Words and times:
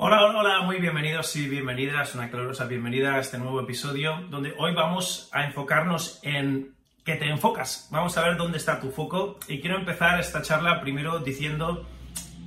Hola, 0.00 0.24
hola, 0.24 0.38
hola, 0.38 0.60
muy 0.60 0.76
bienvenidos 0.76 1.34
y 1.34 1.48
bienvenidas, 1.48 2.14
una 2.14 2.30
calurosa 2.30 2.66
bienvenida 2.66 3.16
a 3.16 3.18
este 3.18 3.36
nuevo 3.36 3.60
episodio 3.60 4.20
donde 4.30 4.54
hoy 4.56 4.72
vamos 4.72 5.28
a 5.32 5.44
enfocarnos 5.44 6.20
en 6.22 6.72
que 7.04 7.16
te 7.16 7.28
enfocas. 7.28 7.88
Vamos 7.90 8.16
a 8.16 8.22
ver 8.22 8.36
dónde 8.36 8.58
está 8.58 8.78
tu 8.78 8.92
foco 8.92 9.40
y 9.48 9.60
quiero 9.60 9.76
empezar 9.76 10.20
esta 10.20 10.40
charla 10.40 10.80
primero 10.80 11.18
diciendo 11.18 11.84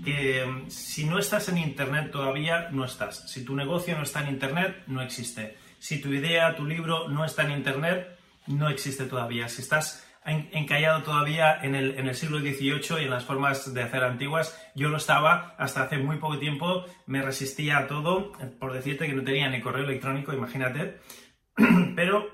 que 0.06 0.46
mm, 0.46 0.70
si 0.70 1.04
no 1.04 1.20
estás 1.20 1.50
en 1.50 1.58
Internet 1.58 2.10
todavía, 2.10 2.70
no 2.72 2.86
estás. 2.86 3.30
Si 3.30 3.44
tu 3.44 3.54
negocio 3.54 3.98
no 3.98 4.04
está 4.04 4.22
en 4.22 4.30
Internet, 4.30 4.84
no 4.88 5.02
existe. 5.02 5.58
Si 5.78 6.00
tu 6.00 6.14
idea, 6.14 6.56
tu 6.56 6.66
libro 6.66 7.10
no 7.10 7.26
está 7.26 7.44
en 7.44 7.52
Internet, 7.52 8.18
no 8.48 8.70
existe 8.70 9.04
todavía. 9.04 9.50
Si 9.50 9.62
estás 9.62 10.08
encallado 10.26 11.04
todavía 11.04 11.60
en 11.62 11.76
el, 11.76 11.98
en 11.98 12.08
el, 12.08 12.16
siglo 12.16 12.40
XVIII 12.40 13.02
y 13.02 13.06
en 13.06 13.10
las 13.10 13.26
formas 13.26 13.74
de 13.74 13.82
hacer 13.82 14.04
antiguas. 14.04 14.58
Yo 14.76 14.90
lo 14.90 14.98
estaba 14.98 15.56
hasta 15.58 15.84
hace 15.84 15.98
muy 15.98 16.18
poco 16.18 16.38
tiempo, 16.38 16.86
me 17.08 17.22
resistía 17.22 17.80
a 17.80 17.88
todo, 17.88 18.32
por 18.60 18.74
decirte 18.74 19.08
que 19.08 19.14
no 19.14 19.24
tenía 19.24 19.50
ni 19.50 19.62
correo 19.62 19.84
electrónico, 19.84 20.34
imagínate. 20.34 21.00
Pero 21.96 22.30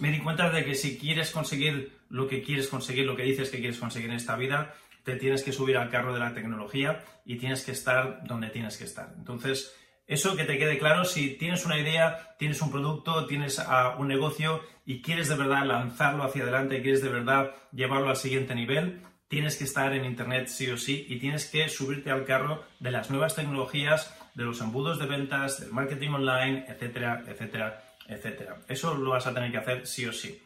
me 0.00 0.10
di 0.10 0.20
cuenta 0.20 0.50
de 0.50 0.64
que 0.64 0.74
si 0.74 0.98
quieres 0.98 1.30
conseguir 1.30 1.92
lo 2.08 2.26
que 2.26 2.42
quieres 2.42 2.68
conseguir, 2.68 3.06
lo 3.06 3.16
que 3.16 3.24
dices 3.24 3.50
que 3.50 3.58
quieres 3.58 3.78
conseguir 3.78 4.10
en 4.10 4.16
esta 4.16 4.36
vida, 4.36 4.74
te 5.04 5.16
tienes 5.16 5.42
que 5.42 5.52
subir 5.52 5.76
al 5.76 5.90
carro 5.90 6.14
de 6.14 6.20
la 6.20 6.32
tecnología 6.32 7.04
y 7.24 7.36
tienes 7.36 7.64
que 7.64 7.72
estar 7.72 8.24
donde 8.24 8.48
tienes 8.48 8.78
que 8.78 8.84
estar. 8.84 9.12
Entonces, 9.16 9.74
eso 10.06 10.36
que 10.36 10.44
te 10.44 10.58
quede 10.58 10.78
claro, 10.78 11.04
si 11.04 11.30
tienes 11.30 11.64
una 11.64 11.78
idea, 11.78 12.36
tienes 12.38 12.60
un 12.60 12.70
producto, 12.70 13.26
tienes 13.26 13.58
uh, 13.58 13.98
un 13.98 14.08
negocio 14.08 14.60
y 14.84 15.00
quieres 15.00 15.28
de 15.28 15.36
verdad 15.36 15.64
lanzarlo 15.64 16.24
hacia 16.24 16.42
adelante, 16.42 16.82
quieres 16.82 17.02
de 17.02 17.08
verdad 17.08 17.52
llevarlo 17.72 18.10
al 18.10 18.16
siguiente 18.16 18.54
nivel, 18.54 19.02
tienes 19.28 19.56
que 19.56 19.64
estar 19.64 19.92
en 19.94 20.04
Internet 20.04 20.48
sí 20.48 20.70
o 20.70 20.76
sí 20.76 21.06
y 21.08 21.18
tienes 21.18 21.46
que 21.46 21.68
subirte 21.68 22.10
al 22.10 22.24
carro 22.24 22.64
de 22.80 22.90
las 22.90 23.10
nuevas 23.10 23.34
tecnologías, 23.34 24.14
de 24.34 24.44
los 24.44 24.60
embudos 24.60 24.98
de 24.98 25.06
ventas, 25.06 25.60
del 25.60 25.72
marketing 25.72 26.10
online, 26.10 26.66
etcétera, 26.68 27.24
etcétera, 27.26 27.82
etcétera. 28.06 28.58
Eso 28.68 28.94
lo 28.94 29.10
vas 29.10 29.26
a 29.26 29.32
tener 29.32 29.50
que 29.50 29.58
hacer 29.58 29.86
sí 29.86 30.04
o 30.06 30.12
sí. 30.12 30.42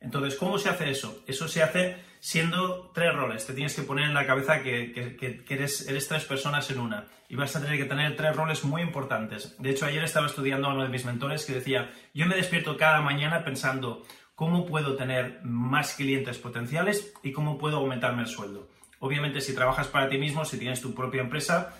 Entonces, 0.00 0.36
¿cómo 0.36 0.58
se 0.58 0.68
hace 0.68 0.90
eso? 0.90 1.24
Eso 1.26 1.48
se 1.48 1.62
hace 1.62 1.96
siendo 2.20 2.90
tres 2.94 3.14
roles. 3.14 3.46
Te 3.46 3.54
tienes 3.54 3.74
que 3.74 3.82
poner 3.82 4.06
en 4.06 4.14
la 4.14 4.26
cabeza 4.26 4.62
que, 4.62 5.44
eres, 5.48 5.86
tres 6.08 6.24
personas 6.24 6.70
en 6.70 6.80
una. 6.80 7.06
Y 7.28 7.36
vas 7.36 7.54
a 7.56 7.60
tener 7.60 7.78
que 7.78 7.84
tener 7.84 8.16
tres 8.16 8.34
roles 8.34 8.64
muy 8.64 8.82
importantes. 8.82 9.56
De 9.58 9.70
hecho, 9.70 9.86
ayer 9.86 10.02
estaba 10.02 10.26
estudiando 10.26 10.68
a 10.68 10.72
uno 10.72 10.82
de 10.82 10.88
mis 10.88 11.04
mentores 11.04 11.44
que 11.44 11.54
decía, 11.54 11.90
yo 12.14 12.26
me 12.26 12.36
despierto 12.36 12.76
cada 12.76 13.00
mañana 13.00 13.44
pensando 13.44 14.02
cómo 14.34 14.66
puedo 14.66 14.96
tener 14.96 15.40
más 15.42 15.94
clientes 15.94 16.38
potenciales 16.38 17.12
y 17.22 17.32
cómo 17.32 17.58
puedo 17.58 17.78
aumentarme 17.78 18.22
el 18.22 18.28
sueldo. 18.28 18.68
Obviamente, 19.00 19.40
si 19.40 19.54
trabajas 19.54 19.88
para 19.88 20.08
ti 20.08 20.18
mismo, 20.18 20.44
si 20.44 20.58
tienes 20.58 20.80
tu 20.80 20.94
propia 20.94 21.20
empresa, 21.20 21.74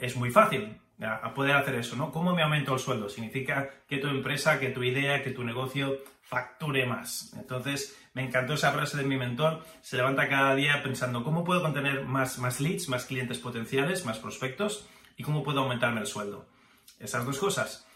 es 0.00 0.16
muy 0.16 0.30
fácil 0.30 0.78
a 1.04 1.34
poder 1.34 1.56
hacer 1.56 1.74
eso, 1.74 1.96
¿no? 1.96 2.10
¿Cómo 2.10 2.34
me 2.34 2.42
aumento 2.42 2.74
el 2.74 2.80
sueldo? 2.80 3.08
Significa 3.08 3.68
que 3.88 3.98
tu 3.98 4.08
empresa, 4.08 4.60
que 4.60 4.70
tu 4.70 4.82
idea, 4.82 5.22
que 5.22 5.30
tu 5.30 5.44
negocio 5.44 5.98
facture 6.22 6.86
más. 6.86 7.34
Entonces, 7.36 7.96
me 8.14 8.24
encantó 8.24 8.54
esa 8.54 8.72
frase 8.72 8.96
de 8.96 9.04
mi 9.04 9.16
mentor, 9.16 9.64
se 9.80 9.96
levanta 9.96 10.28
cada 10.28 10.54
día 10.54 10.82
pensando 10.82 11.24
cómo 11.24 11.44
puedo 11.44 11.62
contener 11.62 12.04
más, 12.04 12.38
más 12.38 12.60
leads, 12.60 12.88
más 12.88 13.04
clientes 13.04 13.38
potenciales, 13.38 14.04
más 14.04 14.18
prospectos 14.18 14.88
y 15.16 15.22
cómo 15.22 15.42
puedo 15.42 15.60
aumentarme 15.60 16.00
el 16.00 16.06
sueldo. 16.06 16.46
Esas 16.98 17.26
dos 17.26 17.38
cosas. 17.38 17.86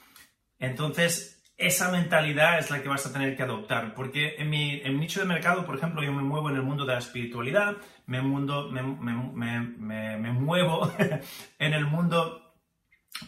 Entonces, 0.58 1.42
esa 1.56 1.90
mentalidad 1.90 2.58
es 2.58 2.70
la 2.70 2.82
que 2.82 2.88
vas 2.88 3.06
a 3.06 3.12
tener 3.12 3.36
que 3.36 3.42
adoptar, 3.42 3.94
porque 3.94 4.36
en 4.36 4.50
mi, 4.50 4.82
nicho 4.82 5.20
de 5.20 5.26
mercado, 5.26 5.64
por 5.64 5.76
ejemplo, 5.76 6.02
yo 6.02 6.12
me 6.12 6.22
muevo 6.22 6.50
en 6.50 6.56
el 6.56 6.62
mundo 6.62 6.84
de 6.84 6.92
la 6.92 6.98
espiritualidad, 6.98 7.76
me, 8.06 8.20
mundo, 8.20 8.70
me, 8.70 8.82
me 8.82 10.32
muevo 10.32 10.92
en 11.58 11.72
el 11.72 11.86
mundo 11.86 12.45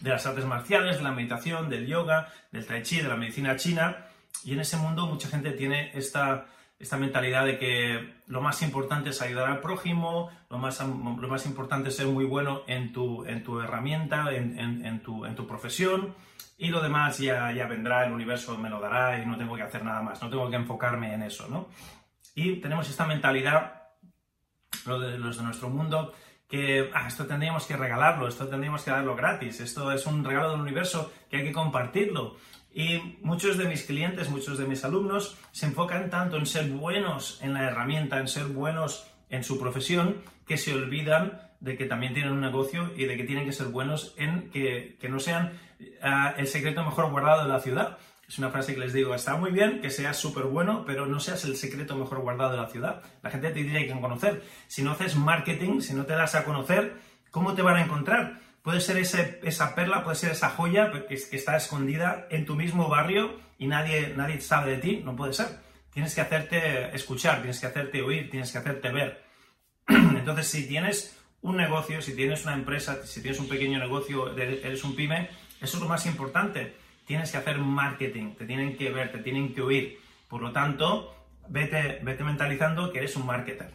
de 0.00 0.10
las 0.10 0.26
artes 0.26 0.44
marciales, 0.44 0.98
de 0.98 1.02
la 1.02 1.12
meditación, 1.12 1.68
del 1.68 1.86
yoga, 1.86 2.32
del 2.52 2.66
tai 2.66 2.82
chi, 2.82 3.00
de 3.00 3.08
la 3.08 3.16
medicina 3.16 3.56
china. 3.56 4.06
Y 4.44 4.52
en 4.52 4.60
ese 4.60 4.76
mundo 4.76 5.06
mucha 5.06 5.28
gente 5.28 5.52
tiene 5.52 5.90
esta, 5.94 6.46
esta 6.78 6.96
mentalidad 6.96 7.44
de 7.44 7.58
que 7.58 8.14
lo 8.26 8.40
más 8.40 8.62
importante 8.62 9.10
es 9.10 9.20
ayudar 9.20 9.50
al 9.50 9.60
prójimo, 9.60 10.30
lo 10.48 10.58
más, 10.58 10.80
lo 10.80 11.28
más 11.28 11.46
importante 11.46 11.88
es 11.88 11.96
ser 11.96 12.06
muy 12.06 12.24
bueno 12.24 12.62
en 12.66 12.92
tu, 12.92 13.24
en 13.24 13.42
tu 13.42 13.60
herramienta, 13.60 14.32
en, 14.32 14.58
en, 14.58 15.02
tu, 15.02 15.26
en, 15.26 15.34
tu, 15.34 15.46
profesión, 15.46 16.14
y 16.56 16.68
lo 16.68 16.80
demás 16.80 17.18
ya, 17.18 17.50
ya 17.52 17.66
vendrá, 17.66 18.06
el 18.06 18.12
universo 18.12 18.56
me 18.58 18.70
lo 18.70 18.80
dará 18.80 19.20
y 19.20 19.26
no 19.26 19.36
tengo 19.36 19.56
que 19.56 19.62
hacer 19.62 19.84
nada 19.84 20.02
más, 20.02 20.22
no 20.22 20.30
tengo 20.30 20.48
que 20.48 20.56
enfocarme 20.56 21.14
en 21.14 21.22
eso, 21.22 21.48
¿no? 21.48 21.68
Y 22.34 22.56
tenemos 22.60 22.88
esta 22.88 23.06
mentalidad, 23.06 23.82
los 24.86 25.00
de, 25.00 25.18
los 25.18 25.36
de 25.36 25.42
nuestro 25.42 25.68
mundo, 25.68 26.14
que 26.48 26.90
ah, 26.94 27.06
esto 27.06 27.26
tendríamos 27.26 27.66
que 27.66 27.76
regalarlo, 27.76 28.26
esto 28.26 28.48
tendríamos 28.48 28.82
que 28.82 28.90
darlo 28.90 29.14
gratis, 29.14 29.60
esto 29.60 29.92
es 29.92 30.06
un 30.06 30.24
regalo 30.24 30.52
del 30.52 30.60
universo 30.60 31.12
que 31.30 31.38
hay 31.38 31.44
que 31.44 31.52
compartirlo. 31.52 32.36
Y 32.72 33.18
muchos 33.22 33.58
de 33.58 33.66
mis 33.66 33.82
clientes, 33.84 34.30
muchos 34.30 34.58
de 34.58 34.66
mis 34.66 34.84
alumnos 34.84 35.36
se 35.52 35.66
enfocan 35.66 36.10
tanto 36.10 36.36
en 36.36 36.46
ser 36.46 36.68
buenos 36.70 37.38
en 37.42 37.54
la 37.54 37.64
herramienta, 37.64 38.18
en 38.18 38.28
ser 38.28 38.46
buenos 38.46 39.06
en 39.30 39.44
su 39.44 39.58
profesión, 39.58 40.22
que 40.46 40.56
se 40.56 40.74
olvidan 40.74 41.40
de 41.60 41.76
que 41.76 41.86
también 41.86 42.14
tienen 42.14 42.32
un 42.32 42.40
negocio 42.40 42.92
y 42.96 43.04
de 43.04 43.16
que 43.16 43.24
tienen 43.24 43.44
que 43.44 43.52
ser 43.52 43.66
buenos 43.66 44.14
en 44.16 44.50
que, 44.50 44.96
no 45.08 45.18
sean 45.18 45.58
uh, 45.80 46.38
el 46.38 46.46
secreto 46.46 46.84
mejor 46.84 47.10
guardado 47.10 47.42
de 47.42 47.48
la 47.48 47.60
ciudad, 47.60 47.98
es 48.28 48.38
una 48.38 48.50
frase 48.50 48.74
que 48.74 48.80
les 48.80 48.92
digo, 48.92 49.14
está 49.14 49.36
muy 49.36 49.50
bien 49.50 49.80
que 49.80 49.88
seas 49.88 50.18
súper 50.18 50.44
bueno, 50.44 50.84
pero 50.86 51.06
no 51.06 51.18
seas 51.18 51.44
el 51.46 51.56
secreto 51.56 51.96
mejor 51.96 52.20
guardado 52.20 52.50
de 52.50 52.58
la 52.58 52.66
ciudad. 52.68 53.02
La 53.22 53.30
gente 53.30 53.48
te 53.48 53.64
tiene 53.64 53.86
que 53.86 53.98
conocer. 53.98 54.44
Si 54.66 54.82
no 54.82 54.90
haces 54.90 55.16
marketing, 55.16 55.80
si 55.80 55.94
no 55.94 56.04
te 56.04 56.12
das 56.12 56.34
a 56.34 56.44
conocer, 56.44 56.98
¿cómo 57.30 57.54
te 57.54 57.62
van 57.62 57.76
a 57.76 57.82
encontrar? 57.84 58.40
Puede 58.60 58.82
ser 58.82 58.98
esa 58.98 59.74
perla, 59.74 60.04
puede 60.04 60.16
ser 60.16 60.32
esa 60.32 60.50
joya 60.50 60.92
que, 61.08 61.14
está 61.14 61.56
escondida 61.56 62.26
en 62.30 62.44
tu 62.44 62.54
mismo 62.54 62.88
barrio 62.88 63.40
y 63.56 63.66
nadie, 63.66 64.12
nadie 64.14 64.42
sabe 64.42 64.72
de 64.72 64.76
ti, 64.76 65.00
no 65.02 65.16
puede 65.16 65.32
ser. 65.32 65.46
Tienes 65.90 66.14
que 66.14 66.20
hacerte 66.20 66.94
escuchar, 66.94 67.38
tienes 67.38 67.58
que 67.58 67.66
hacerte 67.66 68.02
oír, 68.02 68.28
tienes 68.30 68.52
que 68.52 68.58
hacerte 68.58 68.92
ver. 68.92 69.24
Entonces, 69.88 70.48
si 70.48 70.68
tienes 70.68 71.18
un 71.40 71.56
negocio, 71.56 72.02
si 72.02 72.14
tienes 72.14 72.44
una 72.44 72.52
empresa, 72.52 73.06
si 73.06 73.22
tienes 73.22 73.40
un 73.40 73.48
pequeño 73.48 73.78
negocio, 73.78 74.36
eres 74.36 74.84
un 74.84 74.94
pyme, 74.94 75.30
eso 75.62 75.78
es 75.78 75.82
lo 75.82 75.88
más 75.88 76.04
importante 76.04 76.87
tienes 77.08 77.32
que 77.32 77.38
hacer 77.38 77.58
marketing, 77.58 78.34
te 78.34 78.44
tienen 78.44 78.76
que 78.76 78.90
ver, 78.90 79.10
te 79.10 79.18
tienen 79.18 79.54
que 79.54 79.62
oír. 79.62 79.98
Por 80.28 80.42
lo 80.42 80.52
tanto, 80.52 81.16
vete, 81.48 82.00
vete 82.02 82.22
mentalizando 82.22 82.92
que 82.92 82.98
eres 82.98 83.16
un 83.16 83.24
marketer. 83.26 83.70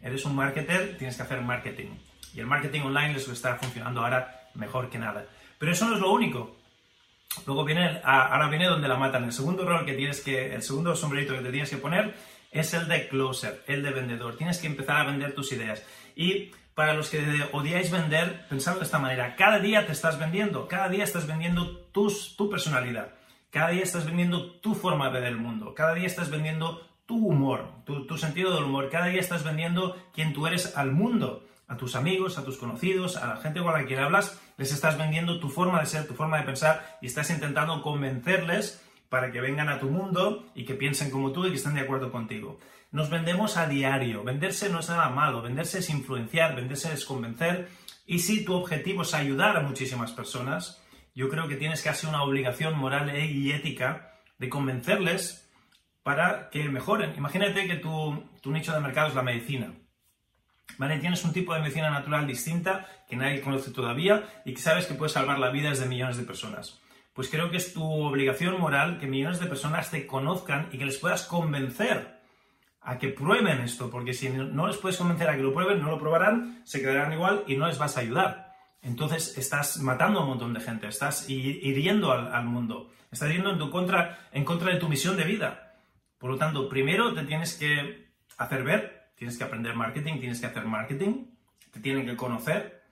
Eres 0.00 0.24
un 0.24 0.36
marketer, 0.36 0.96
tienes 0.96 1.16
que 1.16 1.22
hacer 1.24 1.42
marketing. 1.42 1.88
Y 2.32 2.40
el 2.40 2.46
marketing 2.46 2.82
online 2.82 3.16
es 3.16 3.22
lo 3.22 3.32
que 3.32 3.32
está 3.32 3.56
funcionando 3.56 4.02
ahora 4.02 4.50
mejor 4.54 4.88
que 4.88 4.98
nada. 4.98 5.26
Pero 5.58 5.72
eso 5.72 5.88
no 5.88 5.96
es 5.96 6.00
lo 6.00 6.12
único. 6.12 6.56
Luego 7.44 7.64
viene, 7.64 8.00
ahora 8.04 8.48
viene 8.48 8.66
donde 8.66 8.86
la 8.86 8.96
matan. 8.96 9.24
El 9.24 9.32
segundo 9.32 9.66
rol 9.66 9.84
que 9.84 9.94
tienes 9.94 10.20
que, 10.20 10.54
el 10.54 10.62
segundo 10.62 10.94
sombrerito 10.94 11.34
que 11.34 11.42
te 11.42 11.50
tienes 11.50 11.68
que 11.68 11.78
poner 11.78 12.14
es 12.52 12.72
el 12.72 12.86
de 12.86 13.08
closer, 13.08 13.64
el 13.66 13.82
de 13.82 13.90
vendedor. 13.90 14.36
Tienes 14.36 14.58
que 14.58 14.68
empezar 14.68 14.98
a 14.98 15.10
vender 15.10 15.34
tus 15.34 15.50
ideas. 15.52 15.84
Y 16.14 16.52
para 16.76 16.92
los 16.92 17.08
que 17.08 17.24
odiáis 17.52 17.90
vender, 17.90 18.46
pensad 18.50 18.76
de 18.76 18.84
esta 18.84 18.98
manera. 18.98 19.34
Cada 19.34 19.60
día 19.60 19.86
te 19.86 19.92
estás 19.92 20.18
vendiendo, 20.18 20.68
cada 20.68 20.90
día 20.90 21.04
estás 21.04 21.26
vendiendo 21.26 21.78
tus, 21.90 22.36
tu 22.36 22.50
personalidad, 22.50 23.14
cada 23.50 23.70
día 23.70 23.82
estás 23.82 24.04
vendiendo 24.04 24.52
tu 24.60 24.74
forma 24.74 25.06
de 25.06 25.12
ver 25.12 25.24
el 25.24 25.38
mundo, 25.38 25.72
cada 25.74 25.94
día 25.94 26.06
estás 26.06 26.28
vendiendo 26.28 26.86
tu 27.06 27.16
humor, 27.16 27.70
tu, 27.86 28.06
tu 28.06 28.18
sentido 28.18 28.54
del 28.54 28.64
humor, 28.64 28.90
cada 28.90 29.06
día 29.06 29.20
estás 29.20 29.42
vendiendo 29.42 29.96
quién 30.12 30.34
tú 30.34 30.46
eres 30.46 30.76
al 30.76 30.92
mundo, 30.92 31.46
a 31.66 31.78
tus 31.78 31.96
amigos, 31.96 32.36
a 32.36 32.44
tus 32.44 32.58
conocidos, 32.58 33.16
a 33.16 33.26
la 33.26 33.36
gente 33.38 33.62
con 33.62 33.72
la 33.72 33.86
que 33.86 33.98
hablas, 33.98 34.38
les 34.58 34.70
estás 34.70 34.98
vendiendo 34.98 35.40
tu 35.40 35.48
forma 35.48 35.80
de 35.80 35.86
ser, 35.86 36.06
tu 36.06 36.12
forma 36.12 36.36
de 36.36 36.44
pensar 36.44 36.98
y 37.00 37.06
estás 37.06 37.30
intentando 37.30 37.80
convencerles 37.80 38.84
para 39.08 39.32
que 39.32 39.40
vengan 39.40 39.70
a 39.70 39.80
tu 39.80 39.88
mundo 39.88 40.44
y 40.54 40.66
que 40.66 40.74
piensen 40.74 41.10
como 41.10 41.32
tú 41.32 41.46
y 41.46 41.50
que 41.50 41.56
estén 41.56 41.74
de 41.74 41.80
acuerdo 41.80 42.12
contigo. 42.12 42.58
Nos 42.96 43.10
vendemos 43.10 43.58
a 43.58 43.68
diario. 43.68 44.24
Venderse 44.24 44.70
no 44.70 44.80
es 44.80 44.88
nada 44.88 45.10
malo. 45.10 45.42
Venderse 45.42 45.80
es 45.80 45.90
influenciar, 45.90 46.56
venderse 46.56 46.90
es 46.94 47.04
convencer. 47.04 47.68
Y 48.06 48.20
si 48.20 48.42
tu 48.42 48.54
objetivo 48.54 49.02
es 49.02 49.12
ayudar 49.12 49.54
a 49.54 49.60
muchísimas 49.60 50.12
personas, 50.12 50.82
yo 51.14 51.28
creo 51.28 51.46
que 51.46 51.56
tienes 51.56 51.82
casi 51.82 52.06
una 52.06 52.22
obligación 52.22 52.78
moral 52.78 53.10
e- 53.10 53.26
y 53.26 53.52
ética 53.52 54.14
de 54.38 54.48
convencerles 54.48 55.46
para 56.02 56.48
que 56.48 56.70
mejoren. 56.70 57.12
Imagínate 57.18 57.66
que 57.66 57.76
tu, 57.76 58.24
nicho 58.46 58.72
de 58.72 58.80
mercado 58.80 59.08
es 59.08 59.14
la 59.14 59.22
medicina. 59.22 59.74
¿vale? 60.78 60.98
Tienes 60.98 61.22
un 61.22 61.34
tipo 61.34 61.52
de 61.52 61.60
medicina 61.60 61.90
natural 61.90 62.26
distinta 62.26 62.86
que 63.06 63.16
nadie 63.16 63.42
conoce 63.42 63.72
todavía 63.72 64.24
y 64.46 64.54
que 64.54 64.62
sabes 64.62 64.86
que 64.86 64.94
puede 64.94 65.12
salvar 65.12 65.38
la 65.38 65.50
vida 65.50 65.70
de 65.70 65.84
millones 65.84 66.16
de 66.16 66.24
personas. 66.24 66.80
Pues 67.12 67.28
creo 67.28 67.50
que 67.50 67.58
es 67.58 67.74
tu 67.74 67.84
obligación 67.84 68.58
moral 68.58 68.98
que 68.98 69.06
millones 69.06 69.38
de 69.38 69.48
personas 69.48 69.90
te 69.90 70.06
conozcan 70.06 70.70
y 70.72 70.78
que 70.78 70.86
les 70.86 70.96
puedas 70.96 71.24
convencer 71.24 72.15
a 72.86 72.98
que 72.98 73.08
prueben 73.08 73.60
esto, 73.60 73.90
porque 73.90 74.14
si 74.14 74.28
no 74.28 74.68
les 74.68 74.76
puedes 74.76 74.96
convencer 74.96 75.28
a 75.28 75.34
que 75.34 75.42
lo 75.42 75.52
prueben, 75.52 75.82
no 75.82 75.90
lo 75.90 75.98
probarán, 75.98 76.62
se 76.64 76.80
quedarán 76.80 77.12
igual 77.12 77.42
y 77.48 77.56
no 77.56 77.66
les 77.66 77.78
vas 77.78 77.96
a 77.96 78.00
ayudar. 78.00 78.54
Entonces 78.80 79.36
estás 79.36 79.78
matando 79.78 80.20
a 80.20 80.22
un 80.22 80.28
montón 80.28 80.54
de 80.54 80.60
gente, 80.60 80.86
estás 80.86 81.28
hiriendo 81.28 82.12
al, 82.12 82.44
mundo, 82.44 82.92
estás 83.10 83.30
yendo 83.32 83.50
en, 83.50 83.58
tu 83.58 83.70
contra, 83.70 84.28
en 84.30 84.44
contra 84.44 84.72
de 84.72 84.78
tu 84.78 84.88
misión 84.88 85.16
de 85.16 85.24
vida. 85.24 85.74
Por 86.16 86.30
lo 86.30 86.38
tanto, 86.38 86.68
primero 86.68 87.12
te 87.12 87.24
tienes 87.24 87.54
que 87.54 88.06
hacer 88.38 88.62
ver, 88.62 89.10
tienes 89.16 89.36
que 89.36 89.42
aprender 89.42 89.74
marketing, 89.74 90.20
tienes 90.20 90.40
que 90.40 90.46
hacer 90.46 90.64
marketing, 90.64 91.26
te 91.72 91.80
tienen 91.80 92.06
que 92.06 92.14
conocer. 92.14 92.84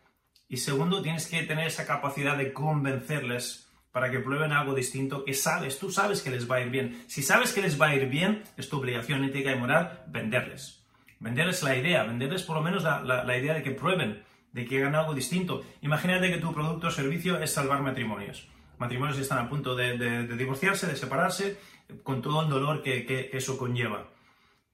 Y 0.49 0.57
segundo, 0.57 1.03
tienes 1.03 1.29
que 1.29 1.45
tener 1.45 1.69
esa 1.69 1.87
capacidad 1.87 2.37
de 2.37 2.53
convencerles 2.53 3.64
para 3.95 4.11
que 4.11 4.19
prueben 4.19 4.51
algo 4.51 4.75
distinto 4.75 5.25
que 5.25 5.35
sabes, 5.35 5.79
tú 5.79 5.89
sabes 5.89 6.21
que 6.21 6.29
les 6.29 6.51
va 6.51 6.57
a 6.57 6.63
ir 6.63 6.69
bien. 6.69 7.05
Si 7.07 7.23
sabes 7.23 7.53
que 7.53 7.63
les 7.63 7.81
va 7.81 7.87
a 7.87 7.95
ir 7.95 8.09
bien, 8.09 8.43
es 8.57 8.69
tu 8.69 8.79
obligación 8.79 9.23
ética 9.23 9.53
y 9.53 9.57
moral 9.57 10.03
venderles. 10.09 10.85
Venderles 11.21 11.63
la 11.63 11.77
idea, 11.77 12.03
venderles 12.03 12.43
por 12.43 12.57
lo 12.57 12.63
menos 12.63 12.83
la, 12.83 13.39
idea 13.39 13.55
de 13.55 13.63
que 13.63 13.71
prueben, 13.71 14.25
de 14.51 14.65
que 14.67 14.79
hagan 14.79 14.97
algo 14.97 15.15
distinto. 15.15 15.63
Imagínate 15.81 16.29
que 16.29 16.39
tu 16.39 16.53
producto 16.53 16.89
o 16.89 16.91
servicio 16.91 17.39
es 17.39 17.53
salvar 17.53 17.83
matrimonios. 17.83 18.49
Matrimonios 18.79 19.17
que 19.17 19.23
están 19.23 19.39
a 19.39 19.49
punto 19.49 19.77
de, 19.77 20.27
divorciarse, 20.27 20.89
de 20.89 20.97
separarse, 20.97 21.57
con 22.03 22.21
todo 22.21 22.43
el 22.43 22.49
dolor 22.49 22.83
que 22.83 23.31
eso 23.33 23.57
conlleva. 23.57 24.09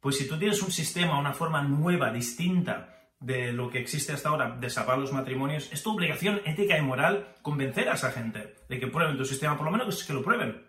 Pues 0.00 0.16
si 0.16 0.26
tú 0.26 0.38
tienes 0.38 0.62
un 0.62 0.72
sistema, 0.72 1.20
una 1.20 1.34
forma 1.34 1.60
nueva, 1.60 2.10
distinta 2.10 2.99
de 3.20 3.52
lo 3.52 3.70
que 3.70 3.78
existe 3.78 4.12
hasta 4.12 4.30
ahora, 4.30 4.56
de 4.58 4.68
los 4.96 5.12
matrimonios, 5.12 5.70
es 5.72 5.82
tu 5.82 5.92
obligación 5.92 6.40
ética 6.44 6.78
y 6.78 6.82
moral 6.82 7.36
convencer 7.42 7.88
a 7.88 7.94
esa 7.94 8.10
gente 8.10 8.56
de 8.68 8.80
que 8.80 8.86
prueben 8.86 9.18
tu 9.18 9.24
sistema, 9.24 9.56
por 9.56 9.66
lo 9.66 9.72
menos 9.72 10.04
que 10.04 10.12
lo 10.12 10.22
prueben. 10.22 10.66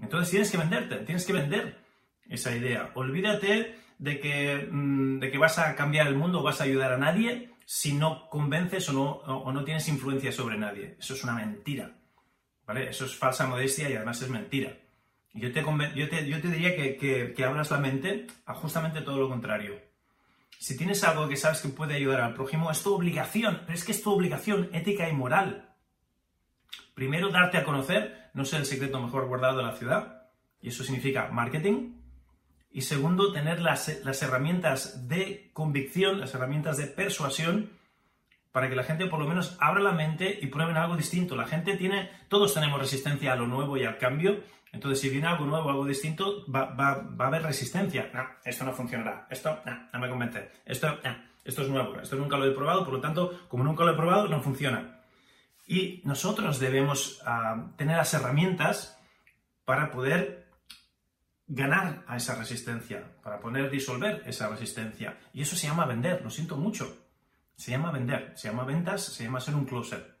Entonces 0.00 0.30
tienes 0.30 0.50
que 0.50 0.56
venderte, 0.56 0.96
tienes 0.96 1.26
que 1.26 1.32
vender 1.32 1.78
esa 2.28 2.56
idea. 2.56 2.90
Olvídate 2.94 3.76
de 3.98 4.18
que, 4.18 4.66
mm, 4.70 5.20
de 5.20 5.30
que 5.30 5.38
vas 5.38 5.58
a 5.58 5.76
cambiar 5.76 6.06
el 6.06 6.16
mundo, 6.16 6.42
vas 6.42 6.60
a 6.60 6.64
ayudar 6.64 6.92
a 6.92 6.98
nadie 6.98 7.50
si 7.66 7.92
no 7.92 8.28
convences 8.28 8.88
o 8.88 8.92
no, 8.92 9.10
o 9.10 9.52
no 9.52 9.64
tienes 9.64 9.86
influencia 9.88 10.32
sobre 10.32 10.58
nadie. 10.58 10.96
Eso 10.98 11.14
es 11.14 11.22
una 11.22 11.34
mentira. 11.34 11.92
¿Vale? 12.66 12.88
Eso 12.88 13.04
es 13.04 13.14
falsa 13.14 13.46
modestia 13.46 13.90
y 13.90 13.94
además 13.94 14.22
es 14.22 14.30
mentira. 14.30 14.76
Yo 15.34 15.50
te, 15.52 15.64
yo 15.94 16.08
te, 16.08 16.28
yo 16.28 16.40
te 16.40 16.48
diría 16.48 16.76
que, 16.76 17.32
que, 17.34 17.44
abras 17.44 17.70
la 17.70 17.78
mente 17.78 18.26
a 18.44 18.54
justamente 18.54 19.00
todo 19.00 19.18
lo 19.18 19.28
contrario. 19.28 19.80
Si 20.62 20.76
tienes 20.76 21.02
algo 21.02 21.28
que 21.28 21.36
sabes 21.36 21.60
que 21.60 21.70
puede 21.70 21.96
ayudar 21.96 22.20
al 22.20 22.34
prójimo, 22.34 22.70
es 22.70 22.84
tu 22.84 22.94
obligación, 22.94 23.62
pero 23.66 23.76
es 23.76 23.84
que 23.84 23.90
es 23.90 24.00
tu 24.00 24.12
obligación 24.12 24.70
ética 24.72 25.08
y 25.08 25.12
moral. 25.12 25.74
Primero, 26.94 27.30
darte 27.30 27.58
a 27.58 27.64
conocer, 27.64 28.30
no 28.32 28.44
ser 28.44 28.60
el 28.60 28.66
secreto 28.66 29.00
mejor 29.00 29.26
guardado 29.26 29.56
de 29.56 29.64
la 29.64 29.74
ciudad, 29.74 30.30
y 30.60 30.68
eso 30.68 30.84
significa 30.84 31.26
marketing. 31.32 31.96
Y 32.70 32.82
segundo, 32.82 33.32
tener 33.32 33.60
las, 33.60 34.04
las 34.04 34.22
herramientas 34.22 35.08
de 35.08 35.50
convicción, 35.52 36.20
las 36.20 36.32
herramientas 36.32 36.76
de 36.76 36.86
persuasión, 36.86 37.72
para 38.52 38.68
que 38.68 38.76
la 38.76 38.84
gente 38.84 39.06
por 39.06 39.18
lo 39.18 39.26
menos 39.26 39.56
abra 39.58 39.82
la 39.82 39.90
mente 39.90 40.38
y 40.40 40.46
prueben 40.46 40.76
algo 40.76 40.96
distinto. 40.96 41.34
La 41.34 41.46
gente 41.48 41.76
tiene, 41.76 42.08
todos 42.28 42.54
tenemos 42.54 42.78
resistencia 42.78 43.32
a 43.32 43.36
lo 43.36 43.48
nuevo 43.48 43.76
y 43.76 43.84
al 43.84 43.98
cambio, 43.98 44.44
entonces, 44.72 45.00
si 45.00 45.10
viene 45.10 45.26
algo 45.26 45.44
nuevo, 45.44 45.68
algo 45.68 45.84
distinto, 45.84 46.46
va, 46.50 46.72
a 46.80 47.26
haber 47.26 47.42
resistencia. 47.42 48.10
No, 48.14 48.26
esto 48.42 48.64
no 48.64 48.72
funcionará. 48.72 49.26
Esto 49.28 49.60
no, 49.92 49.98
me 49.98 50.08
convence. 50.08 50.50
Esto, 50.64 50.98
esto 51.44 51.62
es 51.62 51.68
nuevo. 51.68 52.00
Esto 52.00 52.16
nunca 52.16 52.38
lo 52.38 52.46
he 52.46 52.52
probado, 52.52 52.82
por 52.84 52.94
lo 52.94 53.00
tanto, 53.00 53.46
como 53.48 53.64
nunca 53.64 53.84
lo 53.84 53.92
he 53.92 53.96
probado, 53.96 54.28
no 54.28 54.40
funciona. 54.40 55.02
Y 55.66 56.00
nosotros 56.04 56.58
debemos 56.58 57.20
ah, 57.26 57.70
tener 57.76 57.98
las 57.98 58.14
herramientas 58.14 58.98
para 59.66 59.90
poder 59.90 60.50
ganar 61.46 62.02
a 62.08 62.16
esa 62.16 62.34
resistencia, 62.34 63.04
para 63.22 63.40
poder 63.40 63.70
disolver 63.70 64.22
esa 64.24 64.48
resistencia. 64.48 65.18
Y 65.34 65.42
eso 65.42 65.54
se 65.54 65.66
llama 65.66 65.84
vender, 65.84 66.22
lo 66.22 66.30
siento 66.30 66.56
mucho. 66.56 66.96
Se 67.56 67.72
llama 67.72 67.92
vender, 67.92 68.32
se 68.36 68.48
llama 68.48 68.64
ventas, 68.64 69.04
se 69.04 69.24
llama 69.24 69.38
ser 69.38 69.54
un 69.54 69.66
closer. 69.66 70.16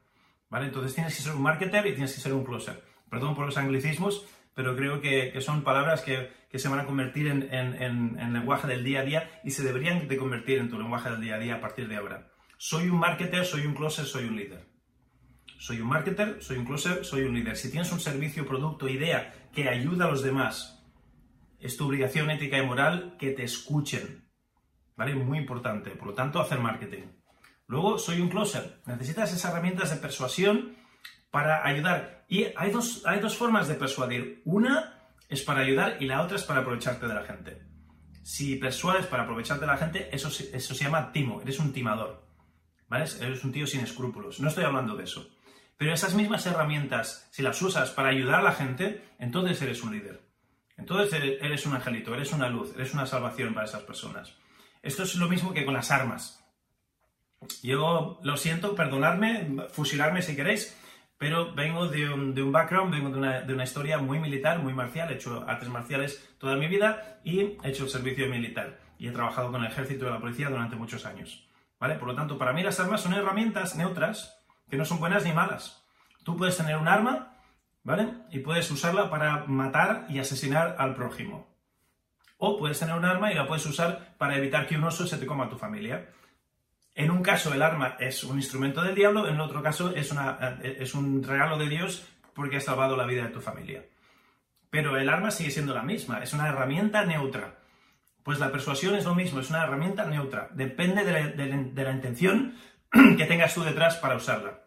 ¿Vale? 0.50 0.66
Entonces 0.66 0.94
tienes 0.94 1.16
que 1.16 1.22
ser 1.22 1.34
un 1.34 1.42
marketer 1.42 1.86
y 1.86 1.94
tienes 1.94 2.14
que 2.14 2.20
ser 2.20 2.34
un 2.34 2.44
closer. 2.44 2.84
Perdón 3.08 3.34
por 3.34 3.46
los 3.46 3.56
anglicismos, 3.56 4.26
pero 4.54 4.76
creo 4.76 5.00
que, 5.00 5.40
son 5.40 5.62
palabras 5.62 6.02
que, 6.02 6.30
se 6.54 6.68
van 6.68 6.80
a 6.80 6.86
convertir 6.86 7.26
en, 7.26 8.32
lenguaje 8.32 8.68
del 8.68 8.84
día 8.84 9.00
a 9.00 9.04
día 9.04 9.40
y 9.44 9.50
se 9.50 9.62
deberían 9.62 10.08
de 10.08 10.16
convertir 10.16 10.58
en 10.58 10.68
tu 10.68 10.78
lenguaje 10.78 11.10
del 11.10 11.20
día 11.20 11.36
a 11.36 11.38
día 11.38 11.54
a 11.56 11.60
partir 11.60 11.88
de 11.88 11.96
ahora. 11.96 12.30
Soy 12.58 12.88
un 12.88 12.98
marketer, 12.98 13.44
soy 13.44 13.66
un 13.66 13.74
closer, 13.74 14.04
soy 14.04 14.24
un 14.24 14.36
líder. 14.36 14.66
Soy 15.58 15.80
un 15.80 15.88
marketer, 15.88 16.42
soy 16.42 16.58
un 16.58 16.64
closer, 16.64 17.04
soy 17.04 17.22
un 17.22 17.34
líder. 17.34 17.56
Si 17.56 17.70
tienes 17.70 17.90
un 17.92 18.00
servicio, 18.00 18.46
producto, 18.46 18.88
idea 18.88 19.32
que 19.52 19.68
ayuda 19.68 20.06
a 20.06 20.10
los 20.10 20.22
demás, 20.22 20.84
es 21.60 21.76
tu 21.76 21.86
obligación 21.86 22.30
ética 22.30 22.58
y 22.58 22.66
moral 22.66 23.16
que 23.18 23.30
te 23.30 23.44
escuchen. 23.44 24.28
¿Vale? 24.96 25.14
Muy 25.14 25.38
importante. 25.38 25.90
Por 25.90 26.08
lo 26.08 26.14
tanto, 26.14 26.40
hacer 26.40 26.58
marketing. 26.58 27.04
Luego, 27.66 27.98
soy 27.98 28.20
un 28.20 28.28
closer. 28.28 28.80
Necesitas 28.86 29.32
esas 29.32 29.50
herramientas 29.50 29.90
de 29.90 29.96
persuasión 29.96 30.76
para 31.30 31.66
ayudar. 31.66 32.21
Y 32.32 32.46
hay 32.56 32.70
dos, 32.70 33.02
hay 33.04 33.20
dos 33.20 33.36
formas 33.36 33.68
de 33.68 33.74
persuadir. 33.74 34.40
Una 34.46 34.94
es 35.28 35.42
para 35.42 35.60
ayudar 35.60 35.98
y 36.00 36.06
la 36.06 36.22
otra 36.22 36.38
es 36.38 36.44
para 36.44 36.60
aprovecharte 36.60 37.06
de 37.06 37.12
la 37.12 37.24
gente. 37.24 37.62
Si 38.22 38.56
persuades 38.56 39.04
para 39.04 39.24
aprovecharte 39.24 39.66
de 39.66 39.70
la 39.70 39.76
gente, 39.76 40.08
eso, 40.10 40.28
eso 40.28 40.74
se 40.74 40.82
llama 40.82 41.12
timo, 41.12 41.42
eres 41.42 41.58
un 41.58 41.74
timador. 41.74 42.26
¿Vale? 42.88 43.04
Eres 43.20 43.44
un 43.44 43.52
tío 43.52 43.66
sin 43.66 43.82
escrúpulos. 43.82 44.40
No 44.40 44.48
estoy 44.48 44.64
hablando 44.64 44.96
de 44.96 45.04
eso. 45.04 45.28
Pero 45.76 45.92
esas 45.92 46.14
mismas 46.14 46.46
herramientas, 46.46 47.28
si 47.32 47.42
las 47.42 47.60
usas 47.60 47.90
para 47.90 48.08
ayudar 48.08 48.36
a 48.36 48.44
la 48.44 48.52
gente, 48.52 49.04
entonces 49.18 49.60
eres 49.60 49.82
un 49.82 49.92
líder. 49.92 50.22
Entonces 50.78 51.38
eres 51.38 51.66
un 51.66 51.74
angelito, 51.74 52.14
eres 52.14 52.32
una 52.32 52.48
luz, 52.48 52.72
eres 52.74 52.94
una 52.94 53.04
salvación 53.04 53.52
para 53.52 53.66
esas 53.66 53.82
personas. 53.82 54.32
Esto 54.80 55.02
es 55.02 55.16
lo 55.16 55.28
mismo 55.28 55.52
que 55.52 55.66
con 55.66 55.74
las 55.74 55.90
armas. 55.90 56.42
Yo 57.62 58.20
lo 58.22 58.36
siento, 58.38 58.74
perdonadme, 58.74 59.66
fusilarme 59.70 60.22
si 60.22 60.34
queréis, 60.34 60.74
pero 61.22 61.54
vengo 61.54 61.86
de 61.86 62.12
un, 62.12 62.34
de 62.34 62.42
un 62.42 62.50
background, 62.50 62.92
vengo 62.92 63.08
de 63.08 63.16
una, 63.16 63.40
de 63.42 63.54
una, 63.54 63.62
historia 63.62 63.98
muy 63.98 64.18
militar, 64.18 64.58
muy 64.58 64.74
marcial, 64.74 65.08
he 65.08 65.14
hecho 65.14 65.44
artes 65.46 65.68
marciales 65.68 66.28
toda 66.38 66.56
mi 66.56 66.66
vida 66.66 67.20
y 67.22 67.38
he 67.38 67.58
hecho 67.62 67.84
el 67.84 67.90
servicio 67.90 68.28
militar. 68.28 68.80
Y 68.98 69.06
he 69.06 69.12
trabajado 69.12 69.52
con 69.52 69.62
el 69.64 69.70
ejército 69.70 70.04
y 70.04 70.10
la 70.10 70.18
policía 70.18 70.48
durante 70.48 70.74
muchos 70.74 71.06
años. 71.06 71.48
¿Vale? 71.78 71.94
Por 71.94 72.08
lo 72.08 72.16
tanto, 72.16 72.38
para 72.38 72.52
mí 72.52 72.64
las 72.64 72.80
armas 72.80 73.02
son 73.02 73.14
herramientas 73.14 73.76
neutras 73.76 74.36
que 74.68 74.76
no 74.76 74.84
son 74.84 74.98
buenas 74.98 75.24
ni 75.24 75.30
malas. 75.30 75.86
Tú 76.24 76.36
puedes 76.36 76.56
tener 76.56 76.76
un 76.76 76.88
arma, 76.88 77.36
¿vale? 77.84 78.08
Y 78.32 78.40
puedes 78.40 78.68
usarla 78.72 79.08
para 79.08 79.44
matar 79.46 80.06
y 80.08 80.18
asesinar 80.18 80.74
al 80.76 80.96
prójimo. 80.96 81.54
O 82.36 82.58
puedes 82.58 82.80
tener 82.80 82.96
un 82.96 83.04
arma 83.04 83.30
y 83.30 83.36
la 83.36 83.46
puedes 83.46 83.64
usar 83.66 84.16
para 84.18 84.36
evitar 84.36 84.66
que 84.66 84.76
un 84.76 84.82
oso 84.82 85.06
se 85.06 85.18
te 85.18 85.26
coma 85.26 85.44
a 85.44 85.48
tu 85.48 85.56
familia. 85.56 86.08
En 86.94 87.10
un 87.10 87.22
caso 87.22 87.54
el 87.54 87.62
arma 87.62 87.96
es 87.98 88.22
un 88.22 88.36
instrumento 88.36 88.82
del 88.82 88.94
diablo, 88.94 89.26
en 89.28 89.40
otro 89.40 89.62
caso 89.62 89.94
es, 89.94 90.10
una, 90.12 90.58
es 90.62 90.94
un 90.94 91.22
regalo 91.22 91.56
de 91.56 91.68
Dios 91.68 92.06
porque 92.34 92.58
ha 92.58 92.60
salvado 92.60 92.96
la 92.96 93.06
vida 93.06 93.24
de 93.24 93.30
tu 93.30 93.40
familia. 93.40 93.84
Pero 94.70 94.96
el 94.96 95.08
arma 95.08 95.30
sigue 95.30 95.50
siendo 95.50 95.74
la 95.74 95.82
misma, 95.82 96.22
es 96.22 96.32
una 96.32 96.48
herramienta 96.48 97.04
neutra. 97.04 97.58
Pues 98.22 98.38
la 98.38 98.52
persuasión 98.52 98.94
es 98.94 99.04
lo 99.04 99.14
mismo, 99.14 99.40
es 99.40 99.50
una 99.50 99.64
herramienta 99.64 100.04
neutra. 100.04 100.48
Depende 100.52 101.04
de 101.04 101.84
la, 101.84 101.92
intención 101.92 102.54
que 103.18 103.26
tengas 103.26 103.54
tú 103.54 103.62
detrás 103.64 103.96
para 103.96 104.16
usarla. 104.16 104.60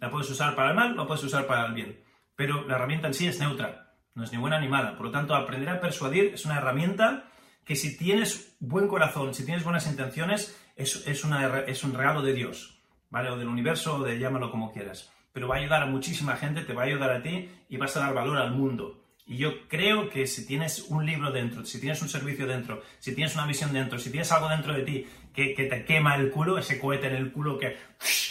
La 0.00 0.10
puedes 0.10 0.30
usar 0.30 0.54
para 0.54 0.70
el 0.70 0.76
mal, 0.76 0.96
la 0.96 1.06
puedes 1.06 1.22
usar 1.24 1.46
para 1.46 1.66
el 1.66 1.74
bien. 1.74 2.00
Pero 2.36 2.66
la 2.66 2.76
herramienta 2.76 3.08
en 3.08 3.14
sí 3.14 3.26
es 3.26 3.38
neutra, 3.38 3.94
no 4.14 4.24
es 4.24 4.32
ni 4.32 4.38
buena 4.38 4.58
ni 4.58 4.68
mala. 4.68 4.96
Por 4.96 5.06
lo 5.06 5.12
tanto, 5.12 5.34
aprender 5.34 5.68
a 5.68 5.80
persuadir 5.80 6.32
es 6.34 6.44
una 6.44 6.56
herramienta 6.56 7.24
que 7.64 7.76
si 7.76 7.96
tienes 7.96 8.56
buen 8.60 8.88
corazón, 8.88 9.34
si 9.34 9.44
tienes 9.44 9.64
buenas 9.64 9.86
intenciones, 9.86 10.56
es, 10.76 11.06
es, 11.06 11.24
es 11.66 11.84
un 11.84 11.94
regalo 11.94 12.22
de 12.22 12.32
Dios, 12.32 12.78
¿vale? 13.10 13.30
O 13.30 13.36
del 13.36 13.48
universo, 13.48 13.96
o 13.96 14.02
de 14.02 14.18
llámalo 14.18 14.50
como 14.50 14.72
quieras. 14.72 15.10
Pero 15.32 15.48
va 15.48 15.56
a 15.56 15.58
ayudar 15.58 15.82
a 15.82 15.86
muchísima 15.86 16.36
gente, 16.36 16.62
te 16.62 16.72
va 16.72 16.82
a 16.82 16.86
ayudar 16.86 17.10
a 17.10 17.22
ti 17.22 17.48
y 17.68 17.76
vas 17.76 17.96
a 17.96 18.00
dar 18.00 18.14
valor 18.14 18.38
al 18.38 18.52
mundo. 18.52 19.00
Y 19.26 19.38
yo 19.38 19.68
creo 19.68 20.10
que 20.10 20.26
si 20.26 20.46
tienes 20.46 20.86
un 20.88 21.06
libro 21.06 21.32
dentro, 21.32 21.64
si 21.64 21.80
tienes 21.80 22.02
un 22.02 22.08
servicio 22.08 22.46
dentro, 22.46 22.82
si 22.98 23.14
tienes 23.14 23.34
una 23.34 23.46
visión 23.46 23.72
dentro, 23.72 23.98
si 23.98 24.10
tienes 24.10 24.30
algo 24.32 24.48
dentro 24.48 24.74
de 24.74 24.82
ti 24.82 25.06
que, 25.32 25.54
que 25.54 25.64
te 25.64 25.84
quema 25.84 26.14
el 26.16 26.30
culo, 26.30 26.58
ese 26.58 26.78
cohete 26.78 27.06
en 27.06 27.14
el 27.14 27.32
culo 27.32 27.58
que, 27.58 27.76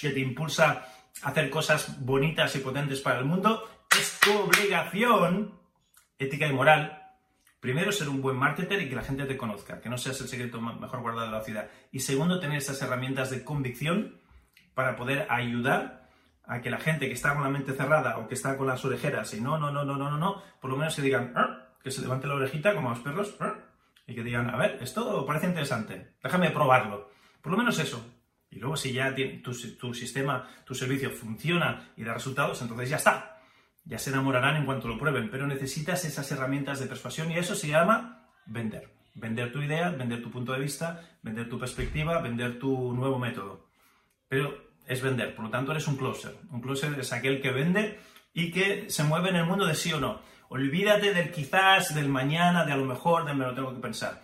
que 0.02 0.10
te 0.12 0.20
impulsa 0.20 0.86
a 1.24 1.30
hacer 1.30 1.50
cosas 1.50 2.06
bonitas 2.06 2.56
y 2.56 2.60
potentes 2.60 3.02
para 3.02 3.20
el 3.20 3.26
mundo, 3.26 3.68
es 3.98 4.20
tu 4.20 4.38
obligación 4.38 5.54
ética 6.20 6.48
y 6.48 6.54
moral 6.54 7.03
Primero, 7.64 7.94
ser 7.94 8.10
un 8.10 8.22
buen 8.22 8.36
marketer 8.36 8.82
y 8.82 8.90
que 8.90 8.96
la 8.98 9.04
gente 9.04 9.24
te 9.24 9.38
conozca, 9.38 9.80
que 9.80 9.88
no 9.88 9.98
seas 9.98 10.20
el 10.20 10.28
secreto 10.28 10.60
mejor 10.60 11.00
guardado 11.00 11.28
de 11.28 11.32
la 11.32 11.46
ciudad. 11.46 11.70
Y 11.94 12.02
segundo, 12.02 12.42
tener 12.42 12.58
esas 12.58 12.82
herramientas 12.82 13.30
de 13.30 13.46
convicción 13.46 14.20
para 14.74 14.98
poder 14.98 15.28
ayudar 15.30 16.10
a 16.44 16.60
que 16.60 16.70
la 16.70 16.78
gente 16.78 17.08
que 17.08 17.14
está 17.14 17.34
con 17.34 17.42
la 17.42 17.50
mente 17.50 17.72
cerrada 17.72 18.18
o 18.18 18.28
que 18.28 18.34
está 18.34 18.58
con 18.58 18.68
las 18.68 18.84
orejeras 18.84 19.34
y 19.34 19.40
no, 19.40 19.58
no, 19.58 19.72
no, 19.72 19.86
no, 19.86 19.96
no, 19.96 20.12
no, 20.12 20.18
no, 20.18 20.44
por 20.60 20.72
lo 20.72 20.76
menos 20.76 20.94
se 20.94 21.02
digan, 21.02 21.32
ah", 21.38 21.70
que 21.82 21.90
se 21.90 22.02
levante 22.02 22.28
la 22.28 22.34
orejita 22.34 22.76
como 22.76 22.90
los 22.90 23.00
perros 23.00 23.34
ah", 23.40 23.56
y 24.06 24.14
que 24.14 24.24
digan, 24.24 24.50
a 24.50 24.58
ver, 24.58 24.80
esto 24.82 25.26
parece 25.26 25.48
interesante, 25.48 26.16
déjame 26.22 26.50
probarlo. 26.50 27.12
Por 27.42 27.54
lo 27.54 27.58
menos 27.58 27.80
eso. 27.80 28.06
Y 28.52 28.60
luego 28.60 28.76
si 28.76 28.92
ya 28.92 29.16
tu 29.42 29.94
sistema, 29.94 30.50
tu 30.66 30.76
servicio 30.76 31.12
funciona 31.12 31.94
y 31.96 32.04
da 32.04 32.14
resultados, 32.14 32.62
entonces 32.62 32.90
ya 32.90 32.98
está. 32.98 33.33
Ya 33.86 34.00
se 34.00 34.12
enamorarán 34.12 34.56
en 34.56 34.66
cuanto 34.66 34.88
lo 34.88 34.98
prueben, 34.98 35.30
pero 35.30 35.46
necesitas 35.46 36.06
esas 36.06 36.32
herramientas 36.32 36.80
de 36.80 36.88
persuasión 36.88 37.32
y 37.32 37.38
eso 37.38 37.56
se 37.56 37.68
llama 37.68 38.30
vender. 38.46 38.94
Vender 39.16 39.52
tu 39.52 39.62
idea, 39.62 39.90
vender 39.90 40.24
tu 40.24 40.32
punto 40.32 40.54
de 40.54 40.60
vista, 40.60 41.08
vender 41.22 41.50
tu 41.50 41.60
perspectiva, 41.60 42.22
vender 42.22 42.58
tu 42.60 42.94
nuevo 42.94 43.20
método. 43.20 43.68
Pero 44.28 44.58
es 44.88 45.02
vender, 45.02 45.36
por 45.36 45.46
lo 45.46 45.52
tanto 45.52 45.72
eres 45.72 45.88
un 45.88 45.98
closer. 45.98 46.36
Un 46.50 46.62
closer 46.62 46.98
es 47.00 47.14
aquel 47.14 47.42
que 47.42 47.52
vende 47.52 48.00
y 48.34 48.52
que 48.52 48.90
se 48.90 49.04
mueve 49.04 49.30
en 49.30 49.36
el 49.36 49.46
mundo 49.46 49.66
de 49.66 49.76
sí 49.76 49.94
o 49.94 50.00
no. 50.00 50.22
Olvídate 50.50 51.14
del 51.14 51.32
quizás, 51.32 51.94
del 51.94 52.10
mañana, 52.10 52.66
de 52.66 52.72
a 52.72 52.78
lo 52.78 52.86
mejor, 52.86 53.26
de 53.26 53.34
me 53.34 53.46
lo 53.46 53.54
tengo 53.54 53.74
que 53.74 53.82
pensar. 53.82 54.22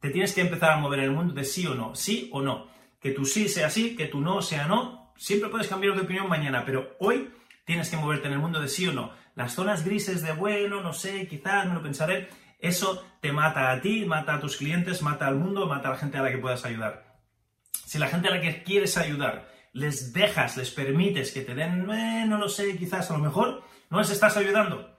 Te 0.00 0.10
tienes 0.10 0.34
que 0.34 0.40
empezar 0.40 0.70
a 0.70 0.76
mover 0.76 1.00
en 1.00 1.04
el 1.06 1.10
mundo 1.12 1.34
de 1.34 1.44
sí 1.44 1.66
o 1.66 1.74
no, 1.74 1.94
sí 1.94 2.28
o 2.32 2.42
no. 2.42 2.68
Que 3.00 3.10
tu 3.10 3.24
sí 3.24 3.48
sea 3.48 3.70
sí, 3.70 3.96
que 3.96 4.06
tu 4.06 4.20
no 4.20 4.42
sea 4.42 4.66
no. 4.66 5.12
Siempre 5.16 5.48
puedes 5.48 5.68
cambiar 5.68 5.94
de 5.94 6.02
opinión 6.02 6.28
mañana, 6.28 6.64
pero 6.64 6.96
hoy 7.00 7.30
tienes 7.66 7.90
que 7.90 7.98
moverte 7.98 8.28
en 8.28 8.32
el 8.32 8.38
mundo 8.38 8.60
de 8.60 8.68
sí 8.68 8.86
o 8.86 8.92
no. 8.92 9.12
Las 9.34 9.54
zonas 9.54 9.84
grises 9.84 10.22
de 10.22 10.32
bueno, 10.32 10.80
no 10.80 10.94
sé, 10.94 11.28
quizás, 11.28 11.66
me 11.66 11.74
lo 11.74 11.82
pensaré, 11.82 12.30
eso 12.58 13.04
te 13.20 13.32
mata 13.32 13.70
a 13.70 13.80
ti, 13.82 14.06
mata 14.06 14.36
a 14.36 14.40
tus 14.40 14.56
clientes, 14.56 15.02
mata 15.02 15.26
al 15.26 15.34
mundo, 15.34 15.66
mata 15.66 15.88
a 15.88 15.90
la 15.90 15.98
gente 15.98 16.16
a 16.16 16.22
la 16.22 16.30
que 16.30 16.38
puedas 16.38 16.64
ayudar. 16.64 17.18
Si 17.84 17.98
la 17.98 18.08
gente 18.08 18.28
a 18.28 18.30
la 18.30 18.40
que 18.40 18.62
quieres 18.62 18.96
ayudar 18.96 19.48
les 19.72 20.14
dejas, 20.14 20.56
les 20.56 20.70
permites 20.70 21.32
que 21.32 21.42
te 21.42 21.54
den, 21.54 21.90
eh, 21.90 22.24
no 22.26 22.38
lo 22.38 22.48
sé, 22.48 22.78
quizás 22.78 23.10
a 23.10 23.14
lo 23.14 23.22
mejor, 23.22 23.62
no 23.90 23.98
les 23.98 24.10
estás 24.10 24.36
ayudando. 24.38 24.95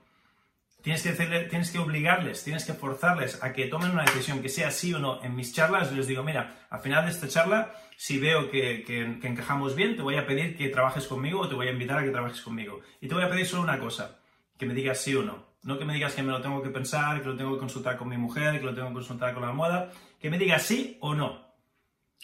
Tienes 0.88 1.70
que, 1.70 1.78
obligarles, 1.78 2.44
tienes 2.44 2.64
que 2.64 2.72
forzarles 2.72 3.42
a 3.42 3.52
que 3.52 3.66
tomen 3.66 3.90
una 3.90 4.04
decisión, 4.04 4.40
que 4.40 4.48
sea 4.48 4.70
sí 4.70 4.94
o 4.94 4.98
no. 4.98 5.22
En 5.22 5.36
mis 5.36 5.52
charlas 5.52 5.92
les 5.92 6.06
digo, 6.06 6.22
mira, 6.22 6.66
al 6.70 6.80
final 6.80 7.04
de 7.04 7.10
esta 7.10 7.28
charla, 7.28 7.74
si 7.98 8.18
veo 8.18 8.50
que, 8.50 8.84
que, 8.84 9.02
encajamos 9.28 9.74
bien, 9.74 9.96
te 9.96 10.02
voy 10.02 10.16
a 10.16 10.26
pedir 10.26 10.56
que 10.56 10.70
trabajes 10.70 11.06
conmigo 11.06 11.40
o 11.40 11.48
te 11.48 11.54
voy 11.54 11.68
a 11.68 11.72
invitar 11.72 11.98
a 11.98 12.04
que 12.04 12.10
trabajes 12.10 12.40
conmigo. 12.40 12.80
Y 13.02 13.08
te 13.08 13.14
voy 13.14 13.22
a 13.22 13.28
pedir 13.28 13.44
solo 13.44 13.64
una 13.64 13.78
cosa, 13.78 14.20
que 14.56 14.64
me 14.64 14.72
digas 14.72 14.98
sí 14.98 15.14
o 15.14 15.22
no. 15.22 15.46
No 15.62 15.78
que 15.78 15.84
me 15.84 15.92
digas 15.92 16.14
que 16.14 16.22
me 16.22 16.32
lo 16.32 16.40
tengo 16.40 16.62
que 16.62 16.70
pensar, 16.70 17.20
que 17.20 17.28
lo 17.28 17.36
tengo 17.36 17.52
que 17.52 17.58
consultar 17.58 17.98
con 17.98 18.08
mi 18.08 18.16
mujer, 18.16 18.58
que 18.58 18.64
lo 18.64 18.74
tengo 18.74 18.88
que 18.88 18.94
consultar 18.94 19.34
con 19.34 19.42
la 19.42 19.50
almohada. 19.50 19.90
Que 20.18 20.30
me 20.30 20.38
digas 20.38 20.62
sí 20.62 20.96
o 21.00 21.14
no. 21.14 21.52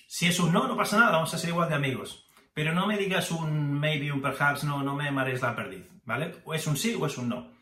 Si 0.07 0.27
es 0.27 0.41
un 0.41 0.55
no, 0.55 0.67
no 0.67 0.75
pasa 0.75 0.99
nada, 0.99 1.13
vamos 1.13 1.35
a 1.35 1.39
ser 1.39 1.51
igual 1.51 1.69
de 1.69 1.75
amigos. 1.75 2.31
Pero 2.55 2.73
no 2.73 2.87
me 2.87 2.97
digas 2.97 3.31
un 3.31 3.79
maybe, 3.79 4.11
un 4.11 4.23
perhaps, 4.23 4.65
no, 4.65 4.83
no 4.83 4.95
me 4.95 5.11
marees 5.11 5.43
la 5.43 5.55
perdiz, 5.55 5.85
¿vale? 6.07 6.37
O 6.47 6.55
es 6.55 6.67
un 6.67 6.79
sí 6.79 6.97
o 6.99 7.05
es 7.05 7.19
un 7.19 7.29
no. 7.29 7.53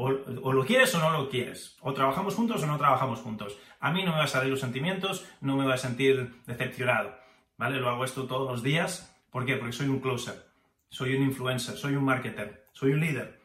O, 0.00 0.52
lo 0.52 0.64
quieres 0.64 0.94
o 0.94 1.00
no 1.00 1.10
lo 1.10 1.28
quieres. 1.28 1.76
O 1.80 1.92
trabajamos 1.92 2.36
juntos 2.36 2.62
o 2.62 2.66
no 2.68 2.78
trabajamos 2.78 3.18
juntos. 3.18 3.58
A 3.80 3.90
mí 3.90 4.04
no 4.04 4.12
me 4.12 4.18
va 4.18 4.24
a 4.24 4.28
salir 4.28 4.48
los 4.48 4.60
sentimientos, 4.60 5.26
no 5.40 5.56
me 5.56 5.66
va 5.66 5.74
a 5.74 5.78
sentir 5.78 6.40
decepcionado. 6.46 7.18
¿Vale? 7.56 7.80
Lo 7.80 7.88
hago 7.88 8.04
esto 8.04 8.26
todos 8.26 8.48
los 8.48 8.62
días. 8.62 9.12
¿Por 9.32 9.44
qué? 9.44 9.56
Porque 9.56 9.72
soy 9.72 9.88
un 9.88 9.98
closer, 9.98 10.46
soy 10.88 11.16
un 11.16 11.24
influencer, 11.24 11.76
soy 11.76 11.96
un 11.96 12.04
marketer, 12.04 12.68
soy 12.72 12.92
un 12.92 13.00
líder. 13.00 13.40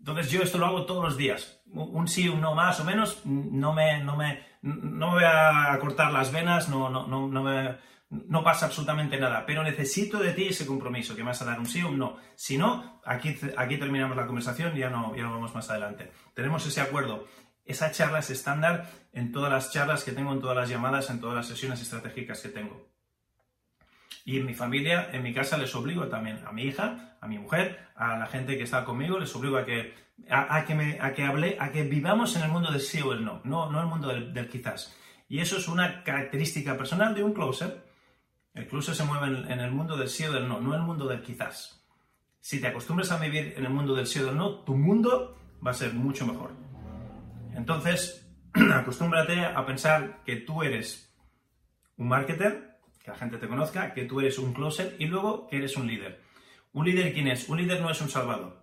Entonces 0.00 0.28
yo 0.32 0.42
esto 0.42 0.58
lo 0.58 0.66
hago 0.66 0.86
todos 0.86 1.04
los 1.04 1.16
días. 1.16 1.62
Un 1.66 2.08
sí, 2.08 2.28
un 2.28 2.40
no 2.40 2.56
más 2.56 2.80
o 2.80 2.84
menos, 2.84 3.24
no 3.24 3.72
me, 3.72 4.02
no 4.02 4.16
me, 4.16 4.44
no 4.60 5.06
me 5.06 5.14
voy 5.14 5.24
a 5.24 5.78
cortar 5.80 6.12
las 6.12 6.32
venas, 6.32 6.68
no, 6.68 6.90
no, 6.90 7.06
no, 7.06 7.28
no 7.28 7.42
me 7.44 7.76
no 8.12 8.44
pasa 8.44 8.66
absolutamente 8.66 9.18
nada, 9.18 9.46
pero 9.46 9.62
necesito 9.62 10.18
de 10.18 10.32
ti 10.32 10.48
ese 10.48 10.66
compromiso, 10.66 11.16
que 11.16 11.22
me 11.22 11.30
vas 11.30 11.40
a 11.40 11.46
dar 11.46 11.58
un 11.58 11.66
sí 11.66 11.82
o 11.82 11.88
un 11.88 11.98
no. 11.98 12.18
Si 12.34 12.58
no, 12.58 13.00
aquí, 13.06 13.34
aquí 13.56 13.78
terminamos 13.78 14.16
la 14.16 14.26
conversación 14.26 14.76
y 14.76 14.80
ya 14.80 14.90
no, 14.90 15.16
ya 15.16 15.22
no 15.22 15.32
vamos 15.32 15.54
más 15.54 15.70
adelante. 15.70 16.12
Tenemos 16.34 16.66
ese 16.66 16.82
acuerdo. 16.82 17.26
Esa 17.64 17.90
charla 17.90 18.18
es 18.18 18.28
estándar 18.28 18.90
en 19.12 19.32
todas 19.32 19.50
las 19.50 19.72
charlas 19.72 20.04
que 20.04 20.12
tengo, 20.12 20.32
en 20.32 20.40
todas 20.40 20.56
las 20.56 20.68
llamadas, 20.68 21.08
en 21.08 21.20
todas 21.20 21.36
las 21.36 21.46
sesiones 21.46 21.80
estratégicas 21.80 22.40
que 22.40 22.50
tengo. 22.50 22.86
Y 24.26 24.38
en 24.38 24.44
mi 24.44 24.52
familia, 24.52 25.08
en 25.12 25.22
mi 25.22 25.32
casa, 25.32 25.56
les 25.56 25.74
obligo 25.74 26.08
también 26.08 26.40
a 26.46 26.52
mi 26.52 26.64
hija, 26.64 27.16
a 27.18 27.26
mi 27.26 27.38
mujer, 27.38 27.88
a 27.94 28.18
la 28.18 28.26
gente 28.26 28.58
que 28.58 28.64
está 28.64 28.84
conmigo, 28.84 29.18
les 29.18 29.34
obligo 29.34 29.56
a 29.56 29.64
que, 29.64 29.94
a, 30.28 30.64
que, 30.66 30.98
a 31.00 31.14
que 31.14 31.24
hable, 31.24 31.56
a 31.58 31.72
que 31.72 31.84
vivamos 31.84 32.36
en 32.36 32.42
el 32.42 32.50
mundo 32.50 32.70
del 32.70 32.80
sí 32.82 33.00
o 33.00 33.14
el 33.14 33.24
no, 33.24 33.40
no, 33.44 33.70
no 33.70 33.80
el 33.80 33.86
mundo 33.86 34.08
del, 34.08 34.34
del 34.34 34.50
quizás. 34.50 34.94
Y 35.28 35.40
eso 35.40 35.56
es 35.56 35.66
una 35.66 36.04
característica 36.04 36.76
personal 36.76 37.14
de 37.14 37.24
un 37.24 37.32
closer 37.32 37.91
closer 38.68 38.94
se 38.94 39.04
mueve 39.04 39.52
en, 39.52 39.60
el 39.60 39.70
mundo 39.70 39.96
del 39.96 40.08
sí 40.08 40.24
o 40.24 40.32
del 40.32 40.48
no, 40.48 40.60
no 40.60 40.74
en 40.74 40.80
el 40.80 40.86
mundo 40.86 41.06
del 41.06 41.22
quizás. 41.22 41.84
Si 42.40 42.60
te 42.60 42.66
acostumbras 42.66 43.10
a 43.12 43.18
vivir 43.18 43.54
en 43.56 43.64
el 43.64 43.70
mundo 43.70 43.94
del 43.94 44.06
sí 44.06 44.18
o 44.18 44.26
del 44.26 44.36
no, 44.36 44.60
tu 44.60 44.76
mundo 44.76 45.38
va 45.64 45.70
a 45.70 45.74
ser 45.74 45.94
mucho 45.94 46.26
mejor. 46.26 46.52
Entonces, 47.54 48.28
acostúmbrate 48.74 49.44
a 49.44 49.64
pensar 49.64 50.22
que 50.24 50.36
tú 50.36 50.62
eres 50.62 51.14
un 51.96 52.08
marketer, 52.08 52.78
que 53.02 53.10
la 53.10 53.16
gente 53.16 53.38
te 53.38 53.48
conozca, 53.48 53.94
que 53.94 54.04
tú 54.04 54.20
eres 54.20 54.38
un 54.38 54.52
closer 54.52 54.96
y 54.98 55.06
luego 55.06 55.46
que 55.48 55.56
eres 55.56 55.76
un 55.76 55.86
líder. 55.86 56.20
¿Un 56.72 56.84
líder 56.84 57.12
quién 57.14 57.28
es? 57.28 57.48
Un 57.48 57.58
líder 57.58 57.80
no 57.80 57.90
es 57.90 58.00
un 58.00 58.08
salvador. 58.08 58.62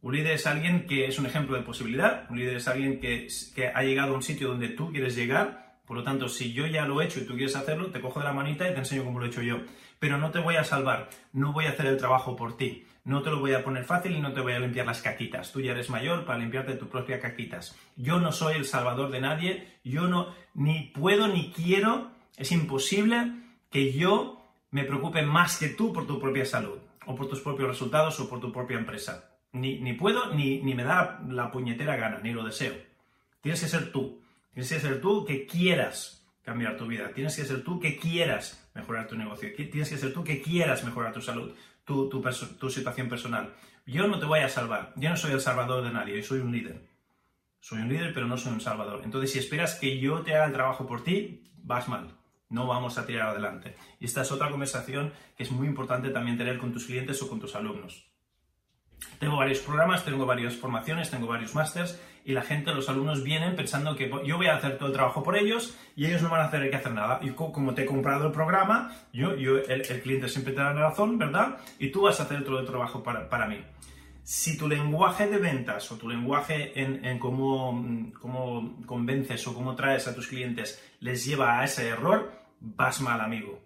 Un 0.00 0.14
líder 0.14 0.32
es 0.32 0.46
alguien 0.46 0.86
que 0.86 1.06
es 1.06 1.18
un 1.18 1.26
ejemplo 1.26 1.56
de 1.56 1.62
posibilidad. 1.62 2.28
Un 2.30 2.38
líder 2.38 2.56
es 2.56 2.68
alguien 2.68 3.00
que 3.00 3.28
ha 3.72 3.82
llegado 3.82 4.12
a 4.12 4.16
un 4.16 4.22
sitio 4.22 4.48
donde 4.48 4.68
tú 4.68 4.90
quieres 4.90 5.14
llegar 5.14 5.61
por 5.86 5.96
lo 5.96 6.04
tanto, 6.04 6.28
si 6.28 6.52
yo 6.52 6.66
ya 6.66 6.86
lo 6.86 7.00
he 7.00 7.06
hecho 7.06 7.20
y 7.20 7.26
tú 7.26 7.34
quieres 7.34 7.56
hacerlo, 7.56 7.90
te 7.90 8.00
cojo 8.00 8.20
de 8.20 8.26
la 8.26 8.32
manita 8.32 8.68
y 8.68 8.72
te 8.72 8.78
enseño 8.78 9.04
cómo 9.04 9.18
lo 9.18 9.26
he 9.26 9.28
hecho 9.28 9.42
yo. 9.42 9.60
Pero 9.98 10.18
no 10.18 10.30
te 10.30 10.38
voy 10.38 10.56
a 10.56 10.64
salvar, 10.64 11.10
no 11.32 11.52
voy 11.52 11.66
a 11.66 11.70
hacer 11.70 11.86
el 11.86 11.96
trabajo 11.96 12.36
por 12.36 12.56
ti. 12.56 12.86
No 13.04 13.22
te 13.22 13.30
lo 13.30 13.40
voy 13.40 13.52
a 13.52 13.64
poner 13.64 13.84
fácil 13.84 14.12
y 14.12 14.20
no 14.20 14.32
te 14.32 14.40
voy 14.40 14.52
a 14.52 14.60
limpiar 14.60 14.86
las 14.86 15.02
caquitas. 15.02 15.52
Tú 15.52 15.60
ya 15.60 15.72
eres 15.72 15.90
mayor 15.90 16.24
para 16.24 16.38
limpiarte 16.38 16.74
tus 16.74 16.88
propias 16.88 17.20
caquitas. 17.20 17.76
Yo 17.96 18.20
no 18.20 18.30
soy 18.30 18.54
el 18.54 18.64
salvador 18.64 19.10
de 19.10 19.20
nadie, 19.20 19.68
yo 19.82 20.06
no 20.06 20.34
ni 20.54 20.92
puedo 20.94 21.26
ni 21.26 21.50
quiero, 21.50 22.12
es 22.36 22.52
imposible 22.52 23.32
que 23.70 23.92
yo 23.92 24.40
me 24.70 24.84
preocupe 24.84 25.22
más 25.22 25.58
que 25.58 25.68
tú 25.68 25.92
por 25.92 26.06
tu 26.06 26.20
propia 26.20 26.46
salud, 26.46 26.78
o 27.06 27.16
por 27.16 27.28
tus 27.28 27.40
propios 27.40 27.68
resultados, 27.68 28.18
o 28.20 28.28
por 28.28 28.40
tu 28.40 28.52
propia 28.52 28.78
empresa. 28.78 29.30
Ni, 29.52 29.80
ni 29.80 29.94
puedo, 29.94 30.32
ni, 30.32 30.62
ni 30.62 30.74
me 30.74 30.84
da 30.84 31.20
la 31.28 31.50
puñetera 31.50 31.96
gana, 31.96 32.20
ni 32.22 32.32
lo 32.32 32.44
deseo. 32.44 32.74
Tienes 33.40 33.60
que 33.60 33.68
ser 33.68 33.90
tú. 33.90 34.22
Tienes 34.52 34.70
que 34.70 34.80
ser 34.80 35.00
tú 35.00 35.24
que 35.24 35.46
quieras 35.46 36.22
cambiar 36.42 36.76
tu 36.76 36.86
vida. 36.86 37.10
Tienes 37.14 37.36
que 37.36 37.44
ser 37.44 37.62
tú 37.62 37.80
que 37.80 37.96
quieras 37.96 38.68
mejorar 38.74 39.06
tu 39.06 39.16
negocio. 39.16 39.50
Tienes 39.56 39.88
que 39.88 39.96
ser 39.96 40.12
tú 40.12 40.22
que 40.22 40.42
quieras 40.42 40.84
mejorar 40.84 41.12
tu 41.12 41.22
salud, 41.22 41.52
tu, 41.84 42.08
tu, 42.08 42.70
situación 42.70 43.08
personal. 43.08 43.54
Yo 43.86 44.06
no 44.06 44.18
te 44.18 44.26
voy 44.26 44.40
a 44.40 44.48
salvar. 44.48 44.92
Yo 44.96 45.08
no 45.08 45.16
soy 45.16 45.32
el 45.32 45.40
salvador 45.40 45.84
de 45.84 45.92
nadie. 45.92 46.16
Yo 46.16 46.22
soy 46.22 46.40
un 46.40 46.52
líder. 46.52 46.86
Soy 47.60 47.80
un 47.80 47.88
líder, 47.88 48.12
pero 48.12 48.26
no 48.26 48.36
soy 48.36 48.52
un 48.52 48.60
salvador. 48.60 49.00
Entonces, 49.04 49.32
si 49.32 49.38
esperas 49.38 49.76
que 49.76 49.98
yo 49.98 50.20
te 50.22 50.34
haga 50.34 50.46
el 50.46 50.52
trabajo 50.52 50.86
por 50.86 51.02
ti, 51.02 51.44
vas 51.56 51.88
mal. 51.88 52.18
No 52.48 52.66
vamos 52.66 52.98
a 52.98 53.06
tirar 53.06 53.28
adelante. 53.28 53.76
Y 54.00 54.04
esta 54.04 54.22
es 54.22 54.32
otra 54.32 54.50
conversación 54.50 55.12
que 55.36 55.44
es 55.44 55.50
muy 55.50 55.66
importante 55.66 56.10
también 56.10 56.36
tener 56.36 56.58
con 56.58 56.72
tus 56.72 56.86
clientes 56.86 57.22
o 57.22 57.28
con 57.28 57.40
tus 57.40 57.54
alumnos. 57.54 58.11
Tengo 59.18 59.36
varios 59.36 59.60
programas, 59.60 60.04
tengo 60.04 60.26
varias 60.26 60.56
formaciones, 60.56 61.10
tengo 61.10 61.26
varios 61.26 61.54
másters 61.54 61.98
y 62.24 62.32
la 62.32 62.42
gente, 62.42 62.72
los 62.72 62.88
alumnos 62.88 63.24
vienen 63.24 63.56
pensando 63.56 63.96
que 63.96 64.08
yo 64.24 64.36
voy 64.36 64.46
a 64.46 64.56
hacer 64.56 64.78
todo 64.78 64.88
el 64.88 64.94
trabajo 64.94 65.22
por 65.22 65.36
ellos 65.36 65.76
y 65.96 66.06
ellos 66.06 66.22
no 66.22 66.30
van 66.30 66.42
a 66.42 66.44
hacer 66.44 66.70
que 66.70 66.76
hacer 66.76 66.92
nada. 66.92 67.18
Y 67.22 67.30
como 67.30 67.74
te 67.74 67.82
he 67.82 67.86
comprado 67.86 68.26
el 68.26 68.32
programa, 68.32 68.92
yo, 69.12 69.34
yo 69.36 69.58
el, 69.58 69.82
cliente 69.82 70.28
siempre 70.28 70.52
te 70.52 70.60
da 70.60 70.72
la 70.72 70.88
razón, 70.88 71.18
¿verdad? 71.18 71.58
Y 71.78 71.90
tú 71.90 72.02
vas 72.02 72.20
a 72.20 72.24
hacer 72.24 72.44
todo 72.44 72.60
el 72.60 72.66
trabajo 72.66 73.02
para, 73.02 73.28
para 73.28 73.48
mí. 73.48 73.60
Si 74.22 74.56
tu 74.56 74.68
lenguaje 74.68 75.26
de 75.26 75.38
ventas 75.38 75.90
o 75.90 75.96
tu 75.96 76.08
lenguaje 76.08 76.80
en, 76.80 77.04
en 77.04 77.18
cómo, 77.18 78.12
cómo 78.20 78.76
convences 78.86 79.44
o 79.48 79.54
cómo 79.54 79.74
traes 79.74 80.06
a 80.06 80.14
tus 80.14 80.28
clientes 80.28 80.80
les 81.00 81.24
lleva 81.24 81.58
a 81.58 81.64
ese 81.64 81.88
error, 81.88 82.32
vas 82.60 83.00
mal, 83.00 83.20
amigo. 83.20 83.58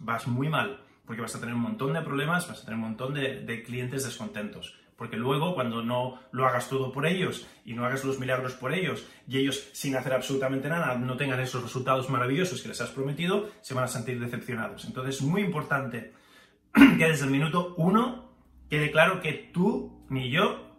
Vas 0.00 0.26
muy 0.26 0.50
mal, 0.50 0.84
porque 1.06 1.22
vas 1.22 1.34
a 1.34 1.40
tener 1.40 1.54
un 1.54 1.62
montón 1.62 1.94
de 1.94 2.02
problemas, 2.02 2.46
vas 2.46 2.60
a 2.60 2.64
tener 2.64 2.74
un 2.74 2.82
montón 2.82 3.14
de, 3.14 3.40
de 3.40 3.62
clientes 3.62 4.04
descontentos. 4.04 4.81
Porque 5.02 5.16
luego, 5.16 5.56
cuando 5.56 5.82
no 5.82 6.20
lo 6.30 6.46
hagas 6.46 6.68
todo 6.68 6.92
por 6.92 7.06
ellos 7.06 7.44
y 7.64 7.74
no 7.74 7.84
hagas 7.84 8.04
los 8.04 8.20
milagros 8.20 8.52
por 8.52 8.72
ellos 8.72 9.04
y 9.26 9.38
ellos, 9.38 9.68
sin 9.72 9.96
hacer 9.96 10.12
absolutamente 10.12 10.68
nada, 10.68 10.94
no 10.96 11.16
tengan 11.16 11.40
esos 11.40 11.60
resultados 11.60 12.08
maravillosos 12.08 12.62
que 12.62 12.68
les 12.68 12.80
has 12.80 12.90
prometido, 12.90 13.50
se 13.62 13.74
van 13.74 13.82
a 13.82 13.88
sentir 13.88 14.20
decepcionados. 14.20 14.84
Entonces, 14.84 15.16
es 15.16 15.22
muy 15.22 15.42
importante 15.42 16.12
que 16.72 17.04
desde 17.04 17.24
el 17.24 17.32
minuto 17.32 17.74
uno 17.78 18.32
quede 18.70 18.92
claro 18.92 19.20
que 19.20 19.50
tú 19.52 20.06
ni 20.08 20.30
yo 20.30 20.78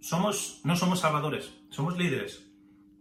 somos, 0.00 0.62
no 0.64 0.74
somos 0.74 1.00
salvadores, 1.00 1.52
somos 1.68 1.98
líderes. 1.98 2.50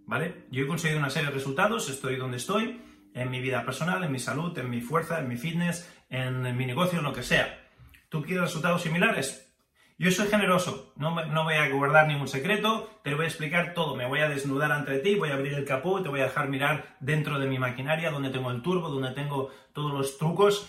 ¿Vale? 0.05 0.43
Yo 0.51 0.65
he 0.65 0.67
conseguido 0.67 0.99
una 0.99 1.09
serie 1.09 1.29
de 1.29 1.35
resultados, 1.35 1.87
estoy 1.87 2.17
donde 2.17 2.35
estoy, 2.35 2.81
en 3.13 3.31
mi 3.31 3.39
vida 3.39 3.63
personal, 3.63 4.03
en 4.03 4.11
mi 4.11 4.19
salud, 4.19 4.57
en 4.57 4.69
mi 4.69 4.81
fuerza, 4.81 5.21
en 5.21 5.29
mi 5.29 5.37
fitness, 5.37 5.89
en 6.09 6.57
mi 6.57 6.65
negocio, 6.65 6.99
en 6.99 7.05
lo 7.05 7.13
que 7.13 7.23
sea. 7.23 7.65
¿Tú 8.09 8.21
quieres 8.23 8.43
resultados 8.43 8.81
similares? 8.81 9.52
Yo 9.99 10.11
soy 10.11 10.27
generoso, 10.27 10.91
no, 10.95 11.23
no, 11.25 11.43
voy 11.43 11.53
a 11.53 11.69
guardar 11.69 12.07
ningún 12.07 12.27
secreto, 12.27 12.89
te 13.03 13.13
voy 13.13 13.25
a 13.25 13.27
explicar 13.27 13.73
todo, 13.73 13.95
me 13.95 14.07
voy 14.07 14.19
a 14.21 14.29
desnudar 14.29 14.71
ante 14.71 14.99
ti, 14.99 15.15
voy 15.15 15.29
a 15.29 15.35
abrir 15.35 15.53
el 15.53 15.65
capó 15.65 15.99
y 15.99 16.03
te 16.03 16.09
voy 16.09 16.21
a 16.21 16.25
dejar 16.25 16.49
mirar 16.49 16.97
dentro 16.99 17.39
de 17.39 17.47
mi 17.47 17.59
maquinaria, 17.59 18.09
donde 18.09 18.31
tengo 18.31 18.49
el 18.51 18.61
turbo, 18.63 18.89
donde 18.89 19.11
tengo 19.11 19.51
todos 19.71 19.93
los 19.93 20.17
trucos, 20.17 20.67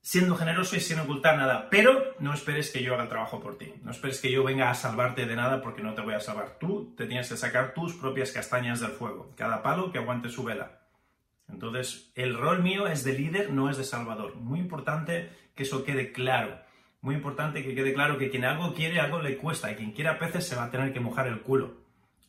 siendo 0.00 0.36
generoso 0.36 0.76
y 0.76 0.80
sin 0.80 1.00
ocultar 1.00 1.36
nada. 1.36 1.68
Pero 1.68 2.14
no 2.20 2.32
esperes 2.32 2.70
que 2.70 2.82
yo 2.82 2.94
haga 2.94 3.02
el 3.02 3.08
trabajo 3.08 3.40
por 3.40 3.58
ti, 3.58 3.74
no 3.82 3.90
esperes 3.90 4.20
que 4.20 4.30
yo 4.30 4.44
venga 4.44 4.70
a 4.70 4.74
salvarte 4.74 5.26
de 5.26 5.34
nada 5.34 5.60
porque 5.60 5.82
no 5.82 5.94
te 5.94 6.02
voy 6.02 6.14
a 6.14 6.20
salvar. 6.20 6.58
Tú 6.60 6.94
te 6.96 7.06
tienes 7.06 7.28
que 7.28 7.36
sacar 7.36 7.74
tus 7.74 7.94
propias 7.94 8.30
castañas 8.30 8.78
del 8.78 8.92
fuego, 8.92 9.34
cada 9.36 9.64
palo 9.64 9.90
que 9.90 9.98
aguante 9.98 10.28
su 10.28 10.44
vela. 10.44 10.82
Entonces, 11.48 12.12
el 12.14 12.36
rol 12.36 12.62
mío 12.62 12.86
es 12.86 13.04
de 13.04 13.12
líder, 13.12 13.50
no 13.50 13.70
es 13.70 13.76
de 13.76 13.84
salvador. 13.84 14.36
Muy 14.36 14.60
importante 14.60 15.30
que 15.54 15.64
eso 15.64 15.84
quede 15.84 16.12
claro. 16.12 16.60
Muy 17.06 17.14
importante 17.14 17.62
que 17.62 17.72
quede 17.72 17.94
claro 17.94 18.18
que 18.18 18.30
quien 18.30 18.44
algo 18.44 18.74
quiere, 18.74 18.98
algo 18.98 19.22
le 19.22 19.36
cuesta. 19.36 19.70
Y 19.70 19.76
quien 19.76 19.92
quiera 19.92 20.18
peces 20.18 20.44
se 20.44 20.56
va 20.56 20.64
a 20.64 20.70
tener 20.72 20.92
que 20.92 20.98
mojar 20.98 21.28
el 21.28 21.40
culo. 21.40 21.76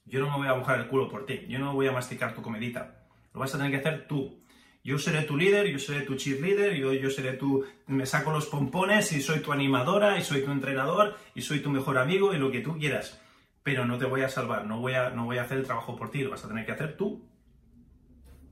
Yo 0.06 0.20
no 0.20 0.30
me 0.30 0.38
voy 0.38 0.48
a 0.48 0.54
mojar 0.54 0.80
el 0.80 0.88
culo 0.88 1.10
por 1.10 1.26
ti. 1.26 1.48
Yo 1.50 1.58
no 1.58 1.74
voy 1.74 1.88
a 1.88 1.92
masticar 1.92 2.36
tu 2.36 2.44
comedita. 2.44 3.08
Lo 3.34 3.40
vas 3.40 3.56
a 3.56 3.58
tener 3.58 3.72
que 3.72 3.80
hacer 3.80 4.08
tú. 4.08 4.40
Yo 4.84 5.00
seré 5.00 5.24
tu 5.24 5.36
líder, 5.36 5.66
yo 5.66 5.80
seré 5.80 6.02
tu 6.02 6.14
cheerleader, 6.14 6.76
yo, 6.76 6.94
yo 6.94 7.10
seré 7.10 7.34
tu... 7.34 7.66
Me 7.88 8.06
saco 8.06 8.32
los 8.32 8.46
pompones 8.46 9.12
y 9.14 9.22
soy 9.24 9.40
tu 9.40 9.52
animadora 9.52 10.20
y 10.20 10.22
soy 10.22 10.44
tu 10.44 10.52
entrenador 10.52 11.18
y 11.34 11.42
soy 11.42 11.62
tu 11.62 11.72
mejor 11.72 11.98
amigo 11.98 12.36
y 12.36 12.38
lo 12.38 12.52
que 12.52 12.62
tú 12.62 12.78
quieras. 12.78 13.20
Pero 13.64 13.84
no 13.88 13.98
te 13.98 14.06
voy 14.06 14.22
a 14.22 14.30
salvar, 14.30 14.68
no 14.68 14.80
voy 14.80 14.94
a, 14.94 15.10
no 15.10 15.26
voy 15.26 15.40
a 15.40 15.42
hacer 15.42 15.58
el 15.58 15.66
trabajo 15.66 15.96
por 15.96 16.12
ti, 16.12 16.22
lo 16.22 16.30
vas 16.30 16.46
a 16.46 16.50
tener 16.50 16.68
que 16.68 16.74
hacer 16.74 16.96
tú. 16.96 17.28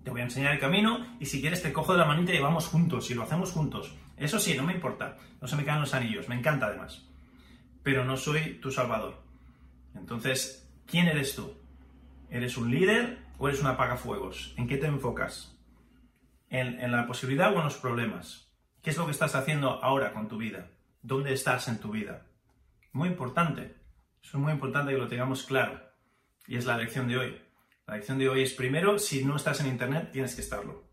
Te 0.03 0.09
voy 0.09 0.21
a 0.21 0.23
enseñar 0.23 0.53
el 0.53 0.59
camino 0.59 1.05
y 1.19 1.27
si 1.27 1.39
quieres 1.39 1.61
te 1.61 1.71
cojo 1.71 1.93
de 1.93 1.99
la 1.99 2.05
manita 2.05 2.33
y 2.33 2.39
vamos 2.39 2.65
juntos 2.65 3.11
y 3.11 3.13
lo 3.13 3.21
hacemos 3.21 3.51
juntos. 3.51 3.95
Eso 4.17 4.39
sí, 4.39 4.55
no 4.55 4.63
me 4.63 4.73
importa, 4.73 5.17
no 5.41 5.47
se 5.47 5.55
me 5.55 5.65
caen 5.65 5.81
los 5.81 5.93
anillos, 5.93 6.29
me 6.29 6.35
encanta 6.35 6.67
además. 6.67 7.07
Pero 7.83 8.05
no 8.05 8.17
soy 8.17 8.59
tu 8.61 8.71
salvador. 8.71 9.21
Entonces, 9.93 10.69
¿quién 10.85 11.07
eres 11.07 11.35
tú? 11.35 11.53
¿Eres 12.29 12.57
un 12.57 12.71
líder 12.71 13.19
o 13.37 13.47
eres 13.47 13.61
un 13.61 13.67
apagafuegos? 13.67 14.53
¿En 14.57 14.67
qué 14.67 14.77
te 14.77 14.87
enfocas? 14.87 15.55
en, 16.49 16.91
la 16.91 17.07
posibilidad 17.07 17.53
o 17.53 17.57
en 17.57 17.65
los 17.65 17.77
problemas. 17.77 18.51
¿Qué 18.81 18.91
es 18.91 18.97
lo 18.97 19.05
que 19.05 19.11
estás 19.11 19.35
haciendo 19.35 19.83
ahora 19.83 20.13
con 20.13 20.27
tu 20.27 20.37
vida? 20.37 20.71
¿Dónde 21.01 21.33
estás 21.33 21.67
en 21.67 21.79
tu 21.79 21.91
vida? 21.91 22.27
Muy 22.91 23.09
importante. 23.09 23.75
Es 24.23 24.33
muy 24.35 24.53
importante 24.53 24.91
que 24.91 24.97
lo 24.97 25.07
tengamos 25.07 25.43
claro. 25.43 25.81
Y 26.47 26.57
es 26.57 26.65
la 26.65 26.77
lección 26.77 27.07
de 27.07 27.17
hoy. 27.17 27.41
La 27.87 27.95
lección 27.95 28.17
de 28.17 28.29
hoy 28.29 28.43
es, 28.43 28.53
primero, 28.53 28.99
si 28.99 29.23
no 29.23 29.35
estás 29.35 29.59
en 29.59 29.67
Internet, 29.67 30.11
tienes 30.11 30.35
que 30.35 30.41
estarlo. 30.41 30.84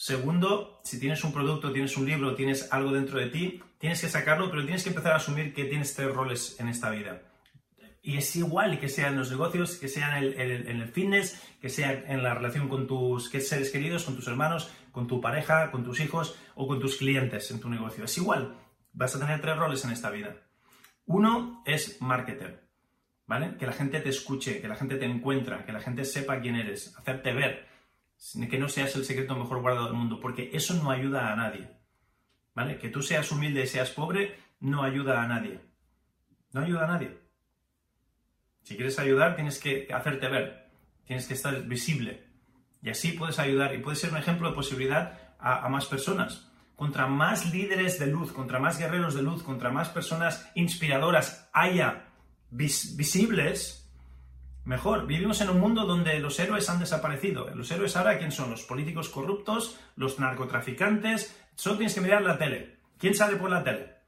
Segundo, 0.00 0.80
si 0.84 1.00
tienes 1.00 1.24
un 1.24 1.32
producto, 1.32 1.72
tienes 1.72 1.96
un 1.96 2.06
libro, 2.06 2.36
tienes 2.36 2.72
algo 2.72 2.92
dentro 2.92 3.18
de 3.18 3.26
ti, 3.26 3.60
tienes 3.78 4.00
que 4.00 4.08
sacarlo, 4.08 4.48
pero 4.48 4.62
tienes 4.62 4.84
que 4.84 4.90
empezar 4.90 5.10
a 5.10 5.16
asumir 5.16 5.52
que 5.52 5.64
tienes 5.64 5.92
tres 5.92 6.14
roles 6.14 6.54
en 6.60 6.68
esta 6.68 6.90
vida. 6.90 7.20
Y 8.00 8.16
es 8.16 8.36
igual 8.36 8.78
que 8.78 8.88
sea 8.88 9.08
en 9.08 9.16
los 9.16 9.28
negocios, 9.32 9.74
que 9.74 9.88
sea 9.88 10.20
en 10.20 10.40
el, 10.40 10.88
fitness, 10.88 11.42
que 11.60 11.68
sea 11.68 11.90
en 11.90 12.22
la 12.22 12.32
relación 12.32 12.68
con 12.68 12.86
tus 12.86 13.28
seres 13.28 13.72
queridos, 13.72 14.04
con 14.04 14.14
tus 14.14 14.28
hermanos, 14.28 14.70
con 14.92 15.08
tu 15.08 15.20
pareja, 15.20 15.72
con 15.72 15.82
tus 15.82 15.98
hijos 15.98 16.38
o 16.54 16.68
con 16.68 16.78
tus 16.78 16.94
clientes 16.94 17.50
en 17.50 17.58
tu 17.58 17.68
negocio. 17.68 18.04
Es 18.04 18.16
igual. 18.18 18.56
Vas 18.92 19.16
a 19.16 19.18
tener 19.18 19.40
tres 19.40 19.56
roles 19.56 19.84
en 19.84 19.90
esta 19.90 20.10
vida. 20.10 20.36
Uno 21.06 21.64
es 21.66 22.00
marketer, 22.00 22.68
¿vale? 23.26 23.56
Que 23.58 23.66
la 23.66 23.72
gente 23.72 23.98
te 23.98 24.10
escuche, 24.10 24.60
que 24.60 24.68
la 24.68 24.76
gente 24.76 24.94
te 24.94 25.06
encuentra, 25.06 25.66
que 25.66 25.72
la 25.72 25.80
gente 25.80 26.04
sepa 26.04 26.38
quién 26.40 26.54
eres, 26.54 26.96
hacerte 26.96 27.32
ver, 27.32 27.67
que 28.50 28.58
no 28.58 28.68
seas 28.68 28.94
el 28.96 29.04
secreto 29.04 29.36
mejor 29.36 29.60
guardado 29.60 29.86
del 29.86 29.94
mundo, 29.94 30.20
porque 30.20 30.50
eso 30.52 30.74
no 30.74 30.90
ayuda 30.90 31.32
a 31.32 31.36
nadie, 31.36 31.70
¿vale? 32.54 32.78
Que 32.78 32.88
tú 32.88 33.02
seas 33.02 33.30
humilde 33.30 33.62
y 33.62 33.66
seas 33.66 33.90
pobre 33.90 34.36
no 34.60 34.82
ayuda 34.82 35.22
a 35.22 35.26
nadie. 35.26 35.60
No 36.52 36.62
ayuda 36.62 36.84
a 36.84 36.88
nadie. 36.88 37.16
Si 38.62 38.76
quieres 38.76 38.98
ayudar, 38.98 39.34
tienes 39.34 39.58
que 39.58 39.88
hacerte 39.92 40.28
ver, 40.28 40.70
tienes 41.06 41.26
que 41.26 41.34
estar 41.34 41.62
visible. 41.62 42.26
Y 42.82 42.90
así 42.90 43.12
puedes 43.12 43.38
ayudar 43.38 43.74
y 43.74 43.78
puedes 43.78 44.00
ser 44.00 44.10
un 44.10 44.18
ejemplo 44.18 44.48
de 44.48 44.54
posibilidad 44.54 45.34
a, 45.38 45.68
más 45.68 45.86
personas. 45.86 46.50
Contra 46.76 47.06
más 47.06 47.52
líderes 47.52 47.98
de 47.98 48.06
luz, 48.06 48.32
contra 48.32 48.60
más 48.60 48.78
guerreros 48.78 49.14
de 49.14 49.22
luz, 49.22 49.42
contra 49.42 49.70
más 49.70 49.88
personas 49.88 50.48
inspiradoras 50.54 51.48
haya 51.52 52.08
visibles, 52.50 53.87
mejor. 54.68 55.06
Vivimos 55.06 55.40
en 55.40 55.50
un 55.50 55.58
mundo 55.58 55.86
donde 55.86 56.20
los 56.20 56.38
héroes 56.38 56.68
han 56.68 56.78
desaparecido. 56.78 57.48
Los 57.54 57.70
héroes 57.70 57.96
ahora, 57.96 58.18
¿quién 58.18 58.30
son? 58.30 58.50
Los 58.50 58.62
políticos 58.62 59.08
corruptos, 59.08 59.80
los 59.96 60.20
narcotraficantes. 60.20 61.36
Solo 61.56 61.78
tienes 61.78 61.94
que 61.94 62.02
mirar 62.02 62.22
la 62.22 62.38
tele. 62.38 62.76
¿Quién 62.98 63.14
sale 63.14 63.36
por 63.36 63.50
la 63.50 63.64
tele? 63.64 63.98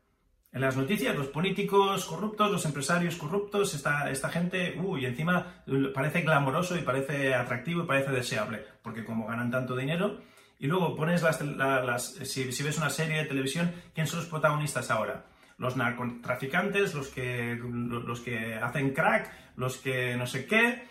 en 0.52 0.62
las 0.62 0.76
noticias, 0.76 1.16
los 1.16 1.28
políticos 1.28 2.04
corruptos, 2.06 2.50
los 2.50 2.64
empresarios 2.64 3.16
corruptos, 3.16 3.72
esta, 3.72 4.10
esta 4.10 4.30
gente, 4.30 4.76
uy, 4.82 5.06
encima 5.06 5.62
parece 5.94 6.22
glamoroso 6.22 6.76
y 6.76 6.82
parece 6.82 7.34
atractivo 7.34 7.84
y 7.84 7.86
parece 7.86 8.10
deseable, 8.10 8.64
porque 8.82 9.04
como 9.04 9.28
ganan 9.28 9.52
tanto 9.52 9.76
dinero, 9.76 10.18
y 10.58 10.66
luego 10.66 10.96
pones 10.96 11.22
las, 11.22 11.40
las 11.40 12.04
si, 12.04 12.50
si, 12.50 12.62
ves 12.64 12.78
una 12.78 12.90
serie 12.90 13.18
de 13.18 13.26
televisión, 13.26 13.72
¿quién 13.94 14.08
son 14.08 14.18
los 14.18 14.28
protagonistas 14.28 14.90
ahora? 14.90 15.24
Los 15.60 15.76
narcotraficantes, 15.76 16.94
los 16.94 17.08
que, 17.08 17.54
los 17.54 18.20
que 18.20 18.54
hacen 18.54 18.94
crack, 18.94 19.30
los 19.56 19.76
que 19.76 20.16
no 20.16 20.26
sé 20.26 20.46
qué, 20.46 20.88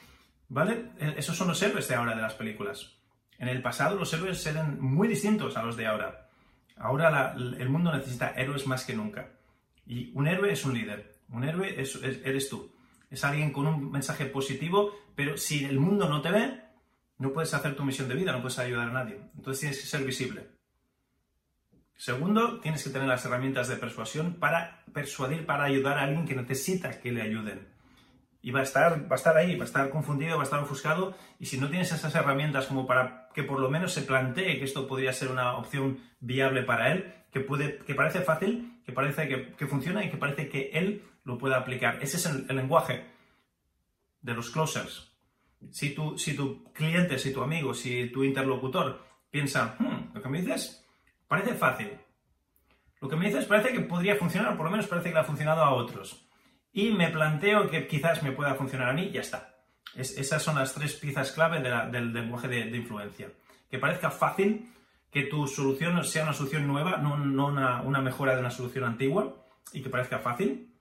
¿vale? 0.47 0.91
E, 0.99 1.15
esos 1.17 1.35
son 1.35 1.47
los 1.47 1.61
héroes 1.63 1.87
de 1.87 1.95
ahora 1.95 2.15
de 2.15 2.21
las 2.21 2.35
películas. 2.35 2.95
En 3.39 3.47
el 3.47 3.63
pasado 3.63 3.95
los 3.95 4.13
héroes 4.13 4.45
eran 4.45 4.79
muy 4.79 5.07
distintos 5.07 5.57
a 5.57 5.63
los 5.63 5.75
de 5.75 5.87
ahora. 5.87 6.29
Ahora 6.77 7.33
el 7.35 7.67
mundo 7.67 7.91
necesita 7.91 8.29
héroes 8.35 8.67
más 8.67 8.85
que 8.85 8.93
nunca. 8.93 9.31
Y 9.87 10.11
un 10.13 10.27
héroe 10.27 10.51
es 10.51 10.63
un 10.63 10.75
líder, 10.75 11.15
un 11.29 11.43
héroe 11.43 11.75
eres 12.23 12.47
tú. 12.47 12.71
Es 13.09 13.23
alguien 13.23 13.51
con 13.51 13.65
un 13.65 13.91
mensaje 13.91 14.27
positivo, 14.27 14.93
pero 15.15 15.35
si 15.35 15.65
el 15.65 15.79
mundo 15.79 16.07
no 16.07 16.21
te 16.21 16.29
ve, 16.29 16.61
no 17.17 17.33
puedes 17.33 17.55
hacer 17.55 17.75
tu 17.75 17.83
misión 17.83 18.07
de 18.07 18.13
vida, 18.13 18.33
no 18.33 18.41
puedes 18.41 18.59
ayudar 18.59 18.89
a 18.89 18.93
nadie. 18.93 19.19
Entonces 19.35 19.61
tienes 19.61 19.81
que 19.81 19.87
ser 19.87 20.05
visible. 20.05 20.58
Segundo, 21.99 22.61
tienes 22.61 22.81
que 22.81 22.91
tener 22.91 23.09
las 23.09 23.25
herramientas 23.25 23.67
de 23.67 23.75
persuasión 23.75 24.35
para 24.35 24.85
persuadir, 24.93 25.45
para 25.45 25.65
ayudar 25.65 25.97
a 25.97 26.03
alguien 26.03 26.25
que 26.25 26.33
necesita 26.33 27.01
que 27.01 27.11
le 27.11 27.21
ayuden. 27.21 27.67
Y 28.41 28.51
va 28.51 28.61
a 28.61 28.63
estar, 28.63 29.03
va 29.11 29.15
a 29.15 29.19
estar 29.19 29.35
ahí, 29.35 29.57
va 29.57 29.63
a 29.63 29.67
estar 29.67 29.89
confundido, 29.89 30.37
va 30.37 30.43
a 30.43 30.45
estar 30.45 30.61
ofuscado. 30.61 31.13
Y 31.41 31.47
si 31.47 31.57
no 31.57 31.67
tienes 31.67 31.91
esas 31.91 32.15
herramientas 32.15 32.67
como 32.67 32.87
para 32.87 33.27
que 33.33 33.43
por 33.43 33.59
lo 33.59 33.69
menos 33.69 33.91
se 33.91 34.03
plantee 34.03 34.59
que 34.59 34.63
esto 34.63 34.87
podría 34.87 35.11
ser 35.11 35.29
una 35.29 35.57
opción 35.57 35.99
viable 36.21 36.63
para 36.63 36.93
él, 36.93 37.13
que, 37.33 37.41
puede, 37.41 37.79
que 37.79 37.95
parece 37.95 38.21
fácil, 38.21 38.79
que 38.85 38.93
parece 38.93 39.27
que, 39.57 39.67
funciona 39.67 40.01
y 40.05 40.09
que 40.09 40.15
parece 40.15 40.47
que 40.47 40.69
él 40.71 41.03
lo 41.25 41.37
puede 41.37 41.55
aplicar. 41.55 41.99
Ese 42.01 42.15
es 42.15 42.25
el, 42.27 42.47
lenguaje 42.55 43.07
de 44.21 44.33
los 44.33 44.51
closers. 44.51 45.11
Si 45.69 45.89
tu, 45.89 46.17
si 46.17 46.33
tu 46.33 46.63
cliente, 46.71 47.19
si 47.19 47.33
tu 47.33 47.43
amigo, 47.43 47.73
si 47.73 48.07
tu 48.07 48.23
interlocutor 48.23 49.05
piensa, 49.29 49.75
hmm, 49.77 50.13
lo 50.13 50.21
que 50.21 50.29
me 50.29 50.41
dices 50.41 50.85
parece 51.29 51.53
fácil. 51.53 51.91
Lo 52.99 53.07
que 53.07 53.15
me 53.15 53.27
dices 53.27 53.45
parece 53.45 53.71
que 53.71 53.79
podría 53.79 54.17
funcionar, 54.17 54.57
por 54.57 54.65
lo 54.65 54.71
menos 54.71 54.87
parece 54.87 55.07
que 55.07 55.13
le 55.13 55.21
ha 55.21 55.23
funcionado 55.23 55.63
a 55.63 55.73
otros. 55.73 56.27
Y 56.73 56.91
me 56.91 57.09
planteo 57.09 57.69
que 57.69 57.87
quizás 57.87 58.21
me 58.21 58.33
pueda 58.33 58.55
funcionar 58.55 58.89
a 58.89 58.93
mí, 58.93 59.09
ya 59.09 59.21
está. 59.21 59.55
esas 59.95 60.43
son 60.43 60.55
las 60.55 60.73
tres 60.73 60.95
piezas 60.95 61.31
clave 61.31 61.61
del 61.61 62.11
lenguaje 62.11 62.49
de 62.49 62.75
influencia. 62.75 63.29
Que 63.71 63.79
parezca 63.79 64.11
fácil, 64.11 64.69
que 65.11 65.23
tu 65.23 65.47
solución 65.47 66.03
sea 66.05 66.23
una 66.23 66.33
solución 66.33 66.67
nueva, 66.67 66.97
no, 66.97 67.15
una, 67.47 68.01
mejora 68.01 68.33
de 68.33 68.41
una 68.41 68.51
solución 68.51 68.83
antigua 68.83 69.35
y 69.73 69.81
que 69.81 69.89
parezca 69.89 70.19
fácil, 70.19 70.71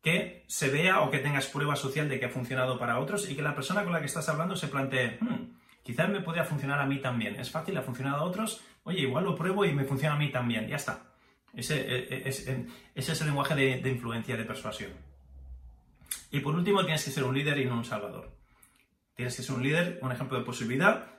que 0.00 0.44
se 0.48 0.70
vea 0.70 1.00
o 1.00 1.10
que 1.10 1.18
tengas 1.18 1.46
prueba 1.46 1.76
social 1.76 2.08
de 2.08 2.18
que 2.18 2.26
ha 2.26 2.30
funcionado 2.30 2.78
para 2.78 2.98
otros 2.98 3.28
y 3.28 3.36
que 3.36 3.42
la 3.42 3.54
persona 3.54 3.84
con 3.84 3.92
la 3.92 4.00
que 4.00 4.06
estás 4.06 4.28
hablando 4.28 4.56
se 4.56 4.68
plantee, 4.68 5.18
hmm, 5.20 5.56
quizás 5.82 6.08
me 6.08 6.20
podría 6.20 6.44
funcionar 6.44 6.80
a 6.80 6.86
mí 6.86 6.98
también, 7.00 7.38
es 7.38 7.50
fácil, 7.50 7.76
ha 7.76 7.82
funcionado 7.82 8.18
a 8.18 8.24
otros, 8.24 8.62
oye, 8.84 9.00
igual 9.00 9.24
lo 9.24 9.34
pruebo 9.34 9.64
y 9.64 9.72
me 9.72 9.84
funciona 9.84 10.14
a 10.14 10.18
mí 10.18 10.30
también, 10.30 10.68
ya 10.68 10.76
está. 10.76 11.14
Ese, 11.54 11.80
e, 11.80 12.28
e, 12.28 12.28
ese 12.28 12.66
es 12.94 13.20
el 13.20 13.26
lenguaje 13.26 13.54
de, 13.54 13.80
de 13.80 13.90
influencia, 13.90 14.36
de 14.36 14.44
persuasión. 14.44 14.92
Y 16.30 16.40
por 16.40 16.54
último, 16.54 16.84
tienes 16.84 17.04
que 17.04 17.10
ser 17.10 17.24
un 17.24 17.34
líder 17.34 17.58
y 17.58 17.66
no 17.66 17.76
un 17.76 17.84
salvador. 17.84 18.30
Tienes 19.14 19.36
que 19.36 19.42
ser 19.42 19.54
un 19.54 19.62
líder, 19.62 19.98
un 20.02 20.12
ejemplo 20.12 20.38
de 20.38 20.44
posibilidad, 20.44 21.12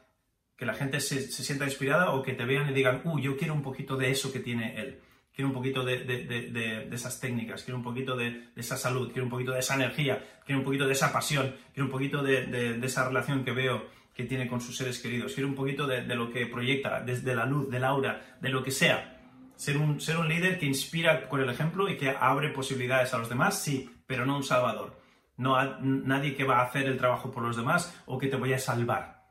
que 0.57 0.65
la 0.65 0.73
gente 0.73 0.99
se, 0.99 1.21
sienta 1.21 1.65
inspirada 1.65 2.11
o 2.11 2.23
que 2.23 2.33
te 2.33 2.45
vean 2.45 2.69
y 2.69 2.73
digan, 2.73 3.01
uh, 3.03 3.19
yo 3.19 3.37
quiero 3.37 3.53
un 3.53 3.61
poquito 3.61 3.97
de 3.97 4.11
eso 4.11 4.31
que 4.31 4.39
tiene 4.39 4.79
él. 4.79 4.99
Quiero 5.33 5.49
un 5.49 5.53
poquito 5.53 5.83
de, 5.83 6.89
esas 6.91 7.19
técnicas, 7.19 7.63
quiero 7.63 7.77
un 7.77 7.83
poquito 7.83 8.15
de, 8.15 8.49
esa 8.55 8.77
salud, 8.77 9.11
quiero 9.11 9.25
un 9.25 9.31
poquito 9.31 9.51
de 9.51 9.59
esa 9.59 9.75
energía, 9.75 10.23
quiero 10.45 10.59
un 10.59 10.65
poquito 10.65 10.85
de 10.85 10.93
esa 10.93 11.11
pasión, 11.11 11.55
quiero 11.73 11.85
un 11.85 11.91
poquito 11.91 12.21
de, 12.21 12.79
esa 12.83 13.07
relación 13.07 13.43
que 13.43 13.51
veo 13.51 13.83
que 14.13 14.25
tiene 14.25 14.47
con 14.47 14.61
sus 14.61 14.77
seres 14.77 14.99
queridos, 14.99 15.33
quiero 15.33 15.49
un 15.49 15.55
poquito 15.55 15.87
de, 15.87 16.03
lo 16.15 16.29
que 16.31 16.45
proyecta, 16.45 17.01
desde 17.01 17.35
la 17.35 17.45
luz, 17.45 17.69
del 17.69 17.83
aura, 17.83 18.37
de 18.39 18.49
lo 18.49 18.63
que 18.63 18.71
sea. 18.71 19.19
Ser 19.55 19.77
un, 19.77 19.99
ser 19.99 20.17
un 20.17 20.27
líder 20.27 20.59
que 20.59 20.65
inspira 20.65 21.27
con 21.27 21.41
el 21.41 21.49
ejemplo 21.49 21.89
y 21.89 21.97
que 21.97 22.09
abre 22.09 22.49
posibilidades 22.49 23.13
a 23.13 23.17
los 23.17 23.29
demás, 23.29 23.59
sí, 23.59 23.89
pero 24.05 24.25
no 24.25 24.37
un 24.37 24.43
salvador. 24.43 25.01
No 25.37 25.57
nadie 25.81 26.35
que 26.35 26.43
va 26.43 26.59
a 26.59 26.65
hacer 26.65 26.85
el 26.85 26.97
trabajo 26.97 27.31
por 27.31 27.43
los 27.43 27.57
demás 27.57 27.95
o 28.05 28.17
que 28.19 28.27
te 28.27 28.35
vaya 28.35 28.57
a 28.57 28.59
salvar. 28.59 29.23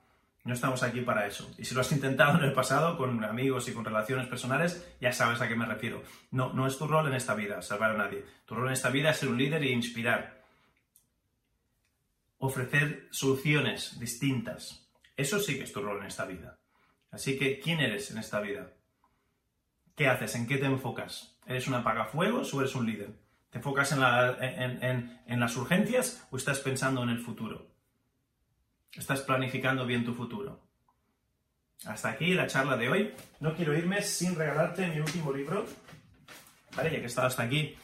No 0.45 0.55
estamos 0.55 0.83
aquí 0.83 1.03
para 1.03 1.27
eso. 1.27 1.49
Y 1.57 1.65
si 1.65 1.75
lo 1.75 1.83
has 1.83 1.93
intentado 1.93 2.37
en 2.37 2.45
el 2.45 2.53
pasado 2.53 2.97
con 2.97 3.23
amigos 3.23 3.69
y 3.69 3.73
con 3.73 3.85
relaciones 3.85 4.27
personales, 4.27 4.93
ya 5.01 5.13
sabes 5.13 5.41
a 5.41 5.47
qué 5.47 5.55
me 5.55 5.67
refiero. 5.67 6.03
No, 6.33 6.53
no 6.53 6.67
es 6.67 6.77
tu 6.77 6.89
rol 6.89 7.07
en 7.07 7.15
esta 7.15 7.35
vida 7.35 7.63
salvar 7.63 7.93
a 7.93 7.99
nadie. 7.99 8.25
Tu 8.45 8.57
rol 8.57 8.67
en 8.67 8.73
esta 8.73 8.91
vida 8.91 9.11
es 9.11 9.19
ser 9.19 9.29
un 9.29 9.39
líder 9.39 9.63
e 9.63 9.71
inspirar. 9.71 10.42
Ofrecer 12.45 13.07
soluciones 13.13 14.01
distintas. 14.01 14.91
Eso 15.17 15.39
sí 15.39 15.57
que 15.57 15.63
es 15.63 15.73
tu 15.73 15.81
rol 15.81 16.01
en 16.01 16.09
esta 16.09 16.25
vida. 16.25 16.59
Así 17.13 17.39
que, 17.39 17.61
¿quién 17.61 17.79
eres 17.79 18.11
en 18.11 18.19
esta 18.19 18.41
vida? 18.41 18.73
¿Qué 19.95 20.09
haces? 20.09 20.35
¿En 20.35 20.49
qué 20.49 20.59
te 20.59 20.67
enfocas? 20.67 21.39
¿Eres 21.47 21.69
un 21.69 21.75
apagafuegos 21.75 22.53
o 22.53 22.61
eres 22.61 22.75
un 22.75 22.87
líder? 22.87 23.15
¿Te 23.51 23.59
enfocas 23.59 23.93
en, 23.93 25.21
en 25.25 25.41
las 25.41 25.57
urgencias 25.57 26.27
o 26.33 26.37
estás 26.37 26.59
pensando 26.59 27.05
en 27.05 27.11
el 27.11 27.21
futuro? 27.21 27.71
Estás 28.93 29.21
planificando 29.21 29.87
bien 29.87 30.05
tu 30.05 30.13
futuro. 30.13 30.61
hasta 31.87 32.11
aquí 32.11 32.35
la 32.35 32.49
charla 32.49 32.77
de 32.77 32.89
hoy. 32.89 33.15
No 33.39 33.55
quiero 33.55 33.77
irme 33.77 34.03
sin 34.03 34.35
regalarte 34.35 34.89
mi 34.89 34.99
último 34.99 35.33
libro. 35.33 35.65
Vale, 36.75 36.91
ya 36.91 36.97
que 36.97 37.05
he 37.05 37.07
estado 37.07 37.29
hasta 37.29 37.45
aquí, 37.45 37.77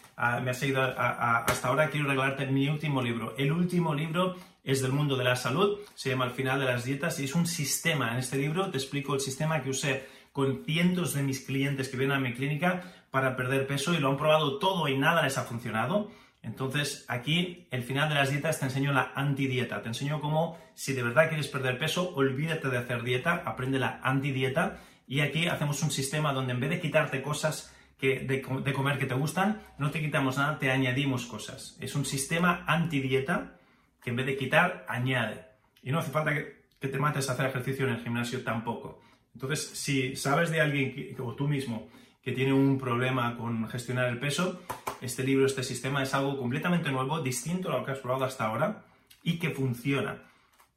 me 0.42 0.50
has 0.50 0.59
seguido 0.59 0.83
hasta 0.83 1.68
ahora, 1.68 1.90
quiero 1.90 2.09
regalarte 2.09 2.46
mi 2.46 2.68
último 2.68 3.00
libro. 3.02 3.35
El 3.38 3.52
último 3.52 3.94
libro 3.94 4.37
es 4.64 4.83
del 4.83 4.92
mundo 4.92 5.16
de 5.16 5.24
la 5.24 5.37
salud, 5.37 5.78
se 5.94 6.11
llama 6.11 6.26
El 6.26 6.33
final 6.33 6.59
de 6.59 6.66
las 6.66 6.85
dietas 6.85 7.20
y 7.20 7.24
es 7.24 7.35
un 7.35 7.46
sistema. 7.46 8.12
En 8.12 8.18
este 8.18 8.37
libro 8.37 8.70
te 8.70 8.78
explico 8.78 9.14
el 9.14 9.20
sistema 9.20 9.62
que 9.62 9.70
usé 9.70 10.07
con 10.33 10.64
cientos 10.64 11.14
de 11.14 11.22
mis 11.22 11.40
clientes 11.40 11.88
que 11.88 11.96
vienen 11.96 12.16
a 12.16 12.20
mi 12.20 12.35
clínica 12.35 12.83
para 13.11 13.37
perder 13.37 13.66
peso 13.66 13.94
y 13.94 13.98
lo 13.98 14.11
han 14.11 14.16
probado 14.16 14.59
todo 14.59 14.88
y 14.88 14.98
nada 14.98 15.22
les 15.22 15.38
ha 15.38 15.44
funcionado. 15.44 16.11
Entonces, 16.42 17.04
aquí, 17.09 17.66
el 17.70 17.83
final 17.83 18.09
de 18.09 18.14
las 18.14 18.31
dietas, 18.31 18.59
te 18.59 18.66
enseño 18.66 18.92
la 18.92 19.12
antidieta. 19.14 19.83
Te 19.83 19.88
enseño 19.88 20.20
cómo, 20.20 20.59
si 20.74 20.92
de 20.92 21.02
verdad 21.02 21.28
quieres 21.28 21.48
perder 21.48 21.78
peso, 21.78 22.14
olvídate 22.14 22.68
de 22.68 22.78
hacer 22.78 23.02
dieta, 23.02 23.42
aprende 23.44 23.78
la 23.78 24.00
antidieta. 24.02 24.81
Y 25.07 25.20
aquí 25.20 25.46
hacemos 25.46 25.83
un 25.83 25.90
sistema 25.90 26.33
donde 26.33 26.52
en 26.52 26.61
vez 26.61 26.70
de 26.70 26.81
quitarte 26.81 27.22
cosas 27.22 27.74
que, 27.99 28.21
de, 28.21 28.41
comer 28.73 28.99
que 28.99 29.07
te 29.07 29.15
gustan, 29.15 29.61
no 29.77 29.91
te 29.91 30.01
quitamos 30.01 30.39
nada, 30.39 30.59
te 30.59 30.71
añadimos 30.71 31.27
cosas. 31.27 31.77
Es 31.81 31.95
un 31.95 32.05
sistema 32.05 32.65
antidieta 32.67 33.59
que 34.03 34.11
en 34.11 34.17
vez 34.17 34.27
de 34.27 34.37
quitar, 34.37 34.87
añade. 34.89 35.45
Y 35.83 35.91
no 35.91 35.99
hace 35.99 36.11
falta 36.11 36.33
que, 36.33 36.59
te 36.79 36.99
mates 36.99 37.29
a 37.29 37.33
hacer 37.33 37.47
ejercicio 37.47 37.87
en 37.87 37.95
el 37.95 38.03
gimnasio 38.03 38.45
tampoco. 38.45 39.01
Entonces, 39.35 39.71
si 39.75 40.15
sabes 40.15 40.51
de 40.51 40.61
alguien, 40.61 41.17
o 41.19 41.35
tú 41.35 41.49
mismo, 41.49 41.89
que 42.23 42.31
tiene 42.33 42.53
un 42.53 42.79
problema 42.79 43.37
con 43.37 43.69
gestionar 43.69 44.09
el 44.09 44.21
peso, 44.21 44.63
este 45.01 45.25
libro, 45.25 45.47
este 45.47 45.65
sistema 45.65 46.03
es 46.03 46.15
algo 46.15 46.39
completamente 46.39 46.91
nuevo, 46.93 47.21
distinto 47.21 47.71
a 47.71 47.79
lo 47.79 47.85
que 47.85 47.93
has 47.93 47.99
probado 47.99 48.25
hasta 48.25 48.47
ahora 48.47 48.85
y 49.25 49.39
que 49.39 49.51
funciona. 49.51 50.23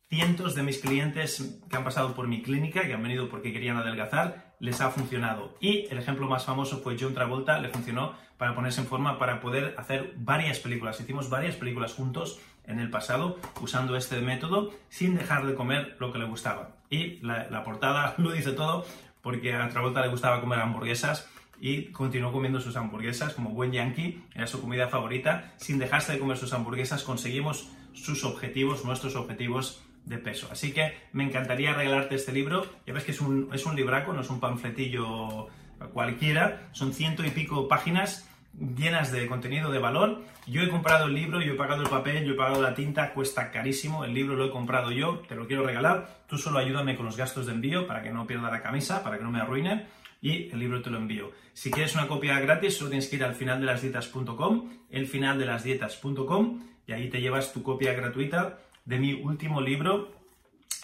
Cientos 0.09 0.55
de 0.55 0.63
mis 0.63 0.79
clientes 0.79 1.59
que 1.69 1.77
han 1.77 1.83
pasado 1.83 2.15
por 2.15 2.27
mi 2.27 2.41
clínica, 2.41 2.81
que 2.81 2.93
han 2.93 3.03
venido 3.03 3.29
porque 3.29 3.53
querían 3.53 3.77
adelgazar, 3.77 4.50
les 4.61 4.79
ha 4.79 4.91
funcionado. 4.91 5.57
Y 5.59 5.87
el 5.89 5.97
ejemplo 5.97 6.27
más 6.27 6.45
famoso 6.45 6.79
fue 6.79 6.95
John 6.97 7.13
Travolta, 7.13 7.59
le 7.59 7.69
funcionó 7.69 8.13
para 8.37 8.55
ponerse 8.55 8.79
en 8.81 8.87
forma, 8.87 9.17
para 9.17 9.41
poder 9.41 9.75
hacer 9.77 10.13
varias 10.17 10.59
películas. 10.59 11.01
Hicimos 11.01 11.29
varias 11.29 11.55
películas 11.55 11.93
juntos 11.93 12.39
en 12.65 12.79
el 12.79 12.89
pasado 12.89 13.37
usando 13.59 13.97
este 13.97 14.21
método 14.21 14.71
sin 14.87 15.15
dejar 15.15 15.45
de 15.45 15.55
comer 15.55 15.97
lo 15.99 16.13
que 16.13 16.19
le 16.19 16.25
gustaba. 16.25 16.77
Y 16.89 17.17
la, 17.21 17.63
portada 17.63 18.13
lo 18.19 18.31
dice 18.31 18.53
todo 18.53 18.85
porque 19.21 19.53
a 19.53 19.67
Travolta 19.69 20.01
le 20.01 20.09
gustaba 20.09 20.39
comer 20.41 20.59
hamburguesas 20.59 21.27
y 21.59 21.85
continuó 21.91 22.31
comiendo 22.31 22.59
sus 22.59 22.75
hamburguesas 22.75 23.33
como 23.33 23.51
buen 23.51 23.71
yankee, 23.71 24.23
era 24.33 24.47
su 24.47 24.61
comida 24.61 24.87
favorita. 24.87 25.53
Sin 25.57 25.79
dejarse 25.79 26.13
de 26.13 26.19
comer 26.19 26.37
sus 26.37 26.53
hamburguesas 26.53 27.03
conseguimos 27.03 27.69
sus 27.93 28.23
objetivos, 28.23 28.85
nuestros 28.85 29.15
objetivos 29.15 29.81
de 30.05 30.17
peso. 30.17 30.47
Así 30.51 30.73
que 30.73 30.93
me 31.13 31.23
encantaría 31.23 31.73
regalarte 31.73 32.15
este 32.15 32.31
libro. 32.31 32.65
Ya 32.85 32.93
ves 32.93 33.03
que 33.03 33.11
es 33.11 33.21
un, 33.21 33.49
es 33.53 33.65
un 33.65 33.75
libraco, 33.75 34.13
no 34.13 34.21
es 34.21 34.29
un 34.29 34.39
panfletillo 34.39 35.47
cualquiera. 35.93 36.69
Son 36.71 36.93
ciento 36.93 37.25
y 37.25 37.29
pico 37.29 37.67
páginas 37.67 38.27
llenas 38.75 39.11
de 39.11 39.27
contenido 39.27 39.71
de 39.71 39.79
valor. 39.79 40.21
Yo 40.47 40.61
he 40.61 40.69
comprado 40.69 41.07
el 41.07 41.13
libro, 41.13 41.41
yo 41.41 41.53
he 41.53 41.55
pagado 41.55 41.83
el 41.83 41.89
papel, 41.89 42.25
yo 42.25 42.33
he 42.33 42.37
pagado 42.37 42.61
la 42.61 42.73
tinta, 42.73 43.13
cuesta 43.13 43.51
carísimo. 43.51 44.03
El 44.03 44.13
libro 44.13 44.35
lo 44.35 44.45
he 44.45 44.51
comprado 44.51 44.91
yo, 44.91 45.19
te 45.27 45.35
lo 45.35 45.47
quiero 45.47 45.65
regalar. 45.65 46.23
Tú 46.27 46.37
solo 46.37 46.59
ayúdame 46.59 46.95
con 46.95 47.05
los 47.05 47.17
gastos 47.17 47.45
de 47.45 47.53
envío 47.53 47.87
para 47.87 48.01
que 48.01 48.11
no 48.11 48.27
pierda 48.27 48.51
la 48.51 48.61
camisa, 48.61 49.03
para 49.03 49.17
que 49.17 49.23
no 49.23 49.31
me 49.31 49.39
arruine 49.39 49.87
y 50.21 50.49
el 50.51 50.59
libro 50.59 50.81
te 50.81 50.89
lo 50.89 50.97
envío. 50.97 51.31
Si 51.53 51.71
quieres 51.71 51.95
una 51.95 52.07
copia 52.07 52.39
gratis, 52.39 52.77
solo 52.77 52.91
tienes 52.91 53.07
que 53.07 53.15
ir 53.15 53.23
al 53.23 53.33
finaldelasdietas.com, 53.33 54.69
elfinaldelasdietas.com, 54.91 56.63
y 56.85 56.91
ahí 56.91 57.09
te 57.09 57.21
llevas 57.21 57.51
tu 57.51 57.63
copia 57.63 57.93
gratuita 57.93 58.59
de 58.85 58.99
mi 58.99 59.13
último 59.13 59.61
libro 59.61 60.11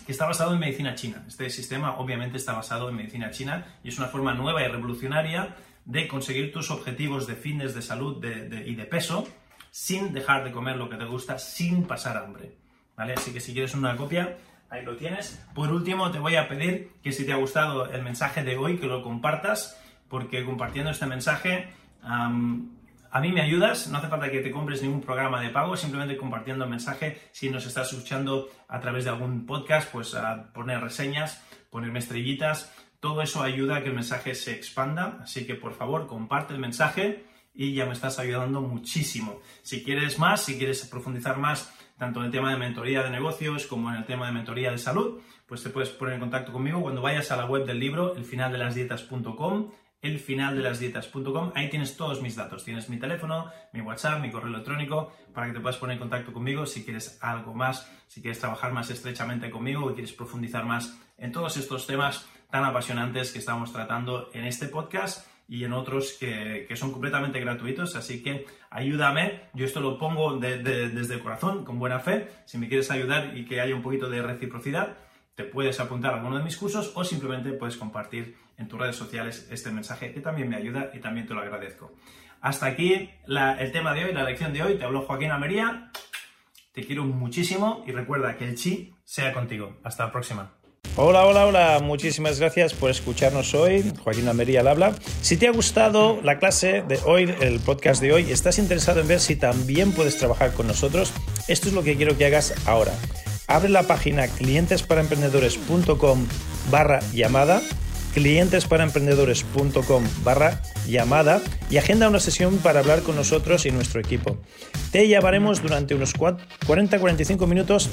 que 0.06 0.12
está 0.12 0.26
basado 0.26 0.54
en 0.54 0.60
medicina 0.60 0.96
china. 0.96 1.24
Este 1.28 1.50
sistema 1.50 1.98
obviamente 1.98 2.38
está 2.38 2.54
basado 2.54 2.90
en 2.90 2.96
medicina 2.96 3.32
china 3.32 3.80
y 3.84 3.90
es 3.90 3.98
una 3.98 4.08
forma 4.08 4.34
nueva 4.34 4.64
y 4.64 4.68
revolucionaria 4.68 5.56
de 5.86 6.08
conseguir 6.08 6.52
tus 6.52 6.72
objetivos 6.72 7.28
de 7.28 7.36
fines 7.36 7.74
de 7.74 7.82
salud 7.82 8.24
y 8.24 8.76
de 8.76 8.86
peso 8.86 9.28
sin 9.72 10.14
dejar 10.14 10.44
de 10.44 10.52
comer 10.52 10.78
lo 10.78 10.90
que 10.90 10.98
te 10.98 11.06
gusta, 11.06 11.40
sin 11.40 11.84
pasar 11.84 12.18
hambre. 12.18 12.58
¿Vale? 12.96 13.14
Así 13.14 13.32
que 13.32 13.40
si 13.40 13.54
quieres 13.54 13.76
una 13.76 13.96
copia, 13.96 14.38
Ahí 14.70 14.84
lo 14.84 14.98
tienes. 14.98 15.42
Por 15.54 15.72
último, 15.72 16.12
te 16.12 16.20
voy 16.20 16.36
a 16.36 16.50
pedir 16.50 16.92
que 17.02 17.12
si 17.12 17.26
te 17.26 17.32
ha 17.32 17.38
gustado 17.38 17.86
el 17.90 18.04
mensaje 18.04 18.44
de 18.44 18.58
hoy, 18.58 18.78
que 18.78 18.88
lo 18.88 19.02
compartas, 19.02 19.82
porque 20.10 20.44
compartiendo 20.44 20.92
este 20.92 21.06
mensaje 21.06 21.70
a 23.18 23.20
mí 23.20 23.32
me 23.32 23.42
ayudas. 23.42 23.88
No 23.88 23.98
hace 23.98 24.10
falta 24.10 24.30
que 24.30 24.42
te 24.42 24.52
compres 24.52 24.84
ningún 24.84 25.02
programa 25.02 25.42
de 25.42 25.50
pago, 25.50 25.76
simplemente 25.76 26.16
compartiendo 26.18 26.66
el 26.66 26.70
mensaje. 26.70 27.20
Si 27.32 27.50
nos 27.50 27.66
estás 27.66 27.92
escuchando 27.92 28.48
a 28.68 28.80
través 28.80 29.06
de 29.06 29.10
algún 29.10 29.48
podcast, 29.48 29.92
pues 29.92 30.14
a 30.14 30.54
poner 30.54 30.82
reseñas, 30.82 31.44
ponerme 31.72 31.98
estrellitas. 31.98 32.72
Todo 33.00 33.24
eso 33.24 33.42
ayuda 33.42 33.78
a 33.78 33.82
que 33.82 33.90
el 33.90 33.96
mensaje 33.96 34.36
se 34.36 34.52
expanda. 34.52 35.18
Así 35.24 35.48
que 35.48 35.56
por 35.56 35.74
favor, 35.74 36.06
comparte 36.06 36.54
el 36.54 36.60
mensaje 36.60 37.26
y 37.56 37.74
ya 37.74 37.88
me 37.88 37.94
estás 37.94 38.20
ayudando 38.20 38.62
muchísimo. 38.62 39.40
Si 39.64 39.84
quieres 39.84 40.20
más, 40.20 40.44
si 40.44 40.60
quieres 40.60 40.86
profundizar 40.86 41.38
más 41.38 41.74
tanto 41.98 42.20
en 42.20 42.28
el 42.28 42.32
tema 42.32 42.52
de 42.52 42.58
mentoría 42.58 43.02
de 43.02 43.10
negocios 43.10 43.66
como 43.66 43.90
en 43.90 43.96
el 43.96 44.06
tema 44.06 44.28
de 44.28 44.34
mentoría 44.34 44.70
de 44.70 44.78
salud, 44.78 45.22
pues 45.48 45.64
te 45.64 45.72
puedes 45.72 45.90
poner 45.90 46.14
en 46.14 46.20
contacto 46.20 46.54
conmigo 46.54 46.84
cuando 46.84 47.02
vayas 47.02 47.32
a 47.32 47.38
la 47.38 47.48
web 47.48 47.66
del 47.66 47.80
libro, 47.80 48.16
elfinaldelasdietas.com, 48.16 49.72
elfinaldelasdietas.com, 50.02 51.52
ahí 51.56 51.70
tienes 51.70 51.98
todos 51.98 52.22
mis 52.22 52.36
datos, 52.36 52.64
tienes 52.64 52.90
mi 52.90 52.98
teléfono, 52.98 53.52
mi 53.74 53.82
WhatsApp, 53.82 54.22
mi 54.22 54.32
correo 54.32 54.50
electrónico, 54.50 55.14
para 55.34 55.48
que 55.48 55.54
te 55.54 55.60
puedas 55.60 55.78
poner 55.78 55.96
en 55.96 56.00
contacto 56.00 56.34
conmigo 56.34 56.66
si 56.66 56.84
quieres 56.84 57.18
algo 57.22 57.54
más, 57.54 57.92
si 58.08 58.22
quieres 58.22 58.40
trabajar 58.40 58.72
más 58.74 58.90
estrechamente 58.90 59.50
conmigo 59.50 59.86
o 59.86 59.94
quieres 59.94 60.14
profundizar 60.14 60.66
más 60.66 61.00
en 61.18 61.32
todos 61.32 61.58
estos 61.58 61.88
temas 61.88 62.28
tan 62.50 62.64
apasionantes 62.64 63.32
que 63.32 63.40
estamos 63.40 63.74
tratando 63.74 64.30
en 64.34 64.46
este 64.46 64.68
podcast 64.68 65.28
y 65.50 65.64
en 65.64 65.74
otros 65.74 66.14
que, 66.20 66.68
son 66.76 66.92
completamente 66.92 67.40
gratuitos. 67.40 67.96
Así 67.96 68.22
que 68.22 68.46
ayúdame. 68.70 69.44
Yo 69.54 69.66
esto 69.66 69.80
lo 69.80 69.98
pongo 69.98 70.38
desde 70.38 71.14
el 71.14 71.20
corazón, 71.22 71.64
con 71.64 71.80
buena 71.80 72.00
fe. 72.00 72.30
Si 72.46 72.58
me 72.58 72.68
quieres 72.68 72.92
ayudar 72.92 73.38
y 73.38 73.46
que 73.46 73.62
haya 73.62 73.76
un 73.76 73.82
poquito 73.82 74.10
de 74.10 74.22
reciprocidad, 74.22 74.98
te 75.38 75.44
puedes 75.44 75.80
apuntar 75.80 76.14
a 76.14 76.18
alguno 76.18 76.40
de 76.40 76.44
mis 76.44 76.58
cursos 76.58 76.92
o 76.96 77.04
simplemente 77.04 77.54
puedes 77.54 77.78
compartir 77.78 78.36
en 78.58 78.68
tus 78.68 78.80
redes 78.80 78.96
sociales 78.96 79.48
este 79.52 79.70
mensaje 79.70 80.12
que 80.12 80.20
también 80.20 80.50
me 80.50 80.56
ayuda 80.56 80.90
y 80.96 81.00
también 81.00 81.28
te 81.28 81.36
lo 81.36 81.42
agradezco. 81.42 81.94
Hasta 82.42 82.66
aquí 82.66 83.12
el 83.28 83.72
tema 83.72 83.94
de 83.94 84.06
hoy, 84.06 84.14
la 84.14 84.24
lección 84.24 84.52
de 84.52 84.64
hoy. 84.64 84.78
Te 84.78 84.86
hablo 84.86 85.04
Joaquín 85.04 85.30
Amería. 85.30 85.92
Te 86.72 86.84
quiero 86.84 87.04
muchísimo 87.04 87.84
y 87.86 87.92
recuerda 87.92 88.36
que 88.36 88.46
el 88.46 88.56
chi 88.56 88.96
sea 89.04 89.32
contigo. 89.32 89.78
Hasta 89.84 90.06
la 90.06 90.12
próxima. 90.12 90.54
Hola, 90.96 91.28
hola, 91.28 91.46
hola. 91.46 91.80
Muchísimas 91.84 92.40
gracias 92.40 92.74
por 92.74 92.90
escucharnos 92.90 93.54
hoy. 93.54 93.94
Joaquín 94.04 94.28
Almería 94.28 94.62
al 94.62 94.68
habla. 94.70 94.96
Si 95.22 95.38
te 95.38 95.48
ha 95.48 95.52
gustado 95.52 96.20
la 96.24 96.40
clase 96.40 96.82
de 96.82 97.00
hoy, 97.06 97.32
el 97.42 97.60
podcast 97.60 98.02
de 98.02 98.12
hoy, 98.12 98.32
estás 98.32 98.58
interesado 98.58 99.02
en 99.02 99.08
ver 99.08 99.20
si 99.20 99.36
también 99.36 99.92
puedes 99.92 100.18
trabajar 100.18 100.54
con 100.54 100.66
nosotros, 100.66 101.14
esto 101.48 101.68
es 101.68 101.76
lo 101.76 101.84
que 101.84 101.96
quiero 101.96 102.18
que 102.18 102.26
hagas 102.26 102.56
ahora. 102.68 102.94
Abre 103.48 103.70
la 103.70 103.84
página 103.84 104.28
clientesparaemprendedores.com 104.28 106.26
barra 106.70 107.00
llamada 107.14 107.62
clientesparaemprendedores.com 108.14 110.04
barra 110.24 110.62
llamada 110.88 111.42
y 111.70 111.78
agenda 111.78 112.10
una 112.10 112.20
sesión 112.20 112.58
para 112.58 112.80
hablar 112.80 113.04
con 113.04 113.16
nosotros 113.16 113.66
y 113.66 113.72
nuestro 113.72 114.02
equipo. 114.02 114.38
Te 114.92 115.08
llamaremos 115.08 115.62
durante 115.62 115.94
unos 115.94 116.16
40-45 116.16 117.48
minutos 117.48 117.90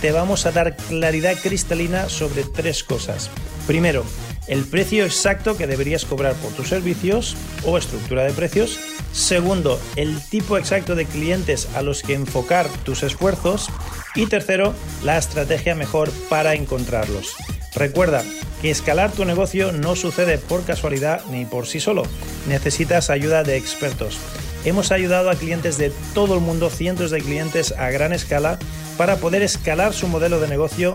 te 0.00 0.12
vamos 0.12 0.46
a 0.46 0.52
dar 0.52 0.76
claridad 0.76 1.36
cristalina 1.42 2.08
sobre 2.08 2.44
tres 2.44 2.84
cosas. 2.84 3.30
Primero, 3.66 4.04
el 4.46 4.64
precio 4.64 5.04
exacto 5.04 5.56
que 5.56 5.66
deberías 5.66 6.04
cobrar 6.04 6.34
por 6.34 6.52
tus 6.52 6.68
servicios 6.68 7.36
o 7.64 7.78
estructura 7.78 8.24
de 8.24 8.32
precios. 8.32 8.78
Segundo, 9.12 9.80
el 9.96 10.20
tipo 10.28 10.58
exacto 10.58 10.94
de 10.94 11.06
clientes 11.06 11.68
a 11.74 11.82
los 11.82 12.02
que 12.02 12.14
enfocar 12.14 12.68
tus 12.84 13.02
esfuerzos. 13.02 13.68
Y 14.16 14.26
tercero, 14.26 14.74
la 15.04 15.18
estrategia 15.18 15.74
mejor 15.74 16.10
para 16.30 16.54
encontrarlos. 16.54 17.36
Recuerda 17.74 18.22
que 18.62 18.70
escalar 18.70 19.12
tu 19.12 19.26
negocio 19.26 19.72
no 19.72 19.94
sucede 19.94 20.38
por 20.38 20.64
casualidad 20.64 21.20
ni 21.30 21.44
por 21.44 21.66
sí 21.66 21.80
solo. 21.80 22.04
Necesitas 22.48 23.10
ayuda 23.10 23.44
de 23.44 23.58
expertos. 23.58 24.18
Hemos 24.64 24.90
ayudado 24.90 25.28
a 25.28 25.36
clientes 25.36 25.76
de 25.76 25.92
todo 26.14 26.34
el 26.34 26.40
mundo, 26.40 26.70
cientos 26.70 27.10
de 27.10 27.20
clientes 27.20 27.72
a 27.72 27.90
gran 27.90 28.14
escala, 28.14 28.58
para 28.96 29.16
poder 29.16 29.42
escalar 29.42 29.92
su 29.92 30.08
modelo 30.08 30.40
de 30.40 30.48
negocio 30.48 30.94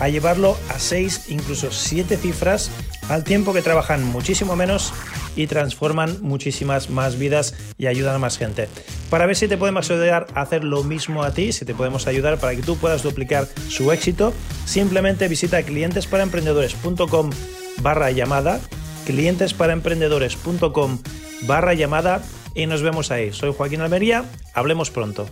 a 0.00 0.08
llevarlo 0.08 0.56
a 0.70 0.78
6, 0.78 1.26
incluso 1.28 1.70
7 1.70 2.16
cifras, 2.16 2.70
al 3.10 3.22
tiempo 3.22 3.52
que 3.52 3.60
trabajan 3.60 4.02
muchísimo 4.02 4.56
menos 4.56 4.94
y 5.36 5.46
transforman 5.46 6.18
muchísimas 6.20 6.90
más 6.90 7.18
vidas 7.18 7.54
y 7.78 7.86
ayudan 7.86 8.16
a 8.16 8.18
más 8.18 8.38
gente. 8.38 8.68
Para 9.10 9.26
ver 9.26 9.36
si 9.36 9.48
te 9.48 9.56
podemos 9.56 9.90
ayudar 9.90 10.26
a 10.34 10.42
hacer 10.42 10.64
lo 10.64 10.84
mismo 10.84 11.22
a 11.22 11.32
ti, 11.32 11.52
si 11.52 11.64
te 11.64 11.74
podemos 11.74 12.06
ayudar 12.06 12.38
para 12.38 12.54
que 12.54 12.62
tú 12.62 12.76
puedas 12.76 13.02
duplicar 13.02 13.48
su 13.68 13.92
éxito, 13.92 14.32
simplemente 14.64 15.28
visita 15.28 15.62
clientesparaemprendedores.com 15.62 17.30
barra 17.80 18.10
llamada, 18.10 18.60
clientesparaemprendedores.com 19.06 20.98
barra 21.46 21.74
llamada 21.74 22.22
y 22.54 22.66
nos 22.66 22.82
vemos 22.82 23.10
ahí. 23.10 23.32
Soy 23.32 23.52
Joaquín 23.56 23.80
Almería, 23.80 24.24
hablemos 24.54 24.90
pronto. 24.90 25.26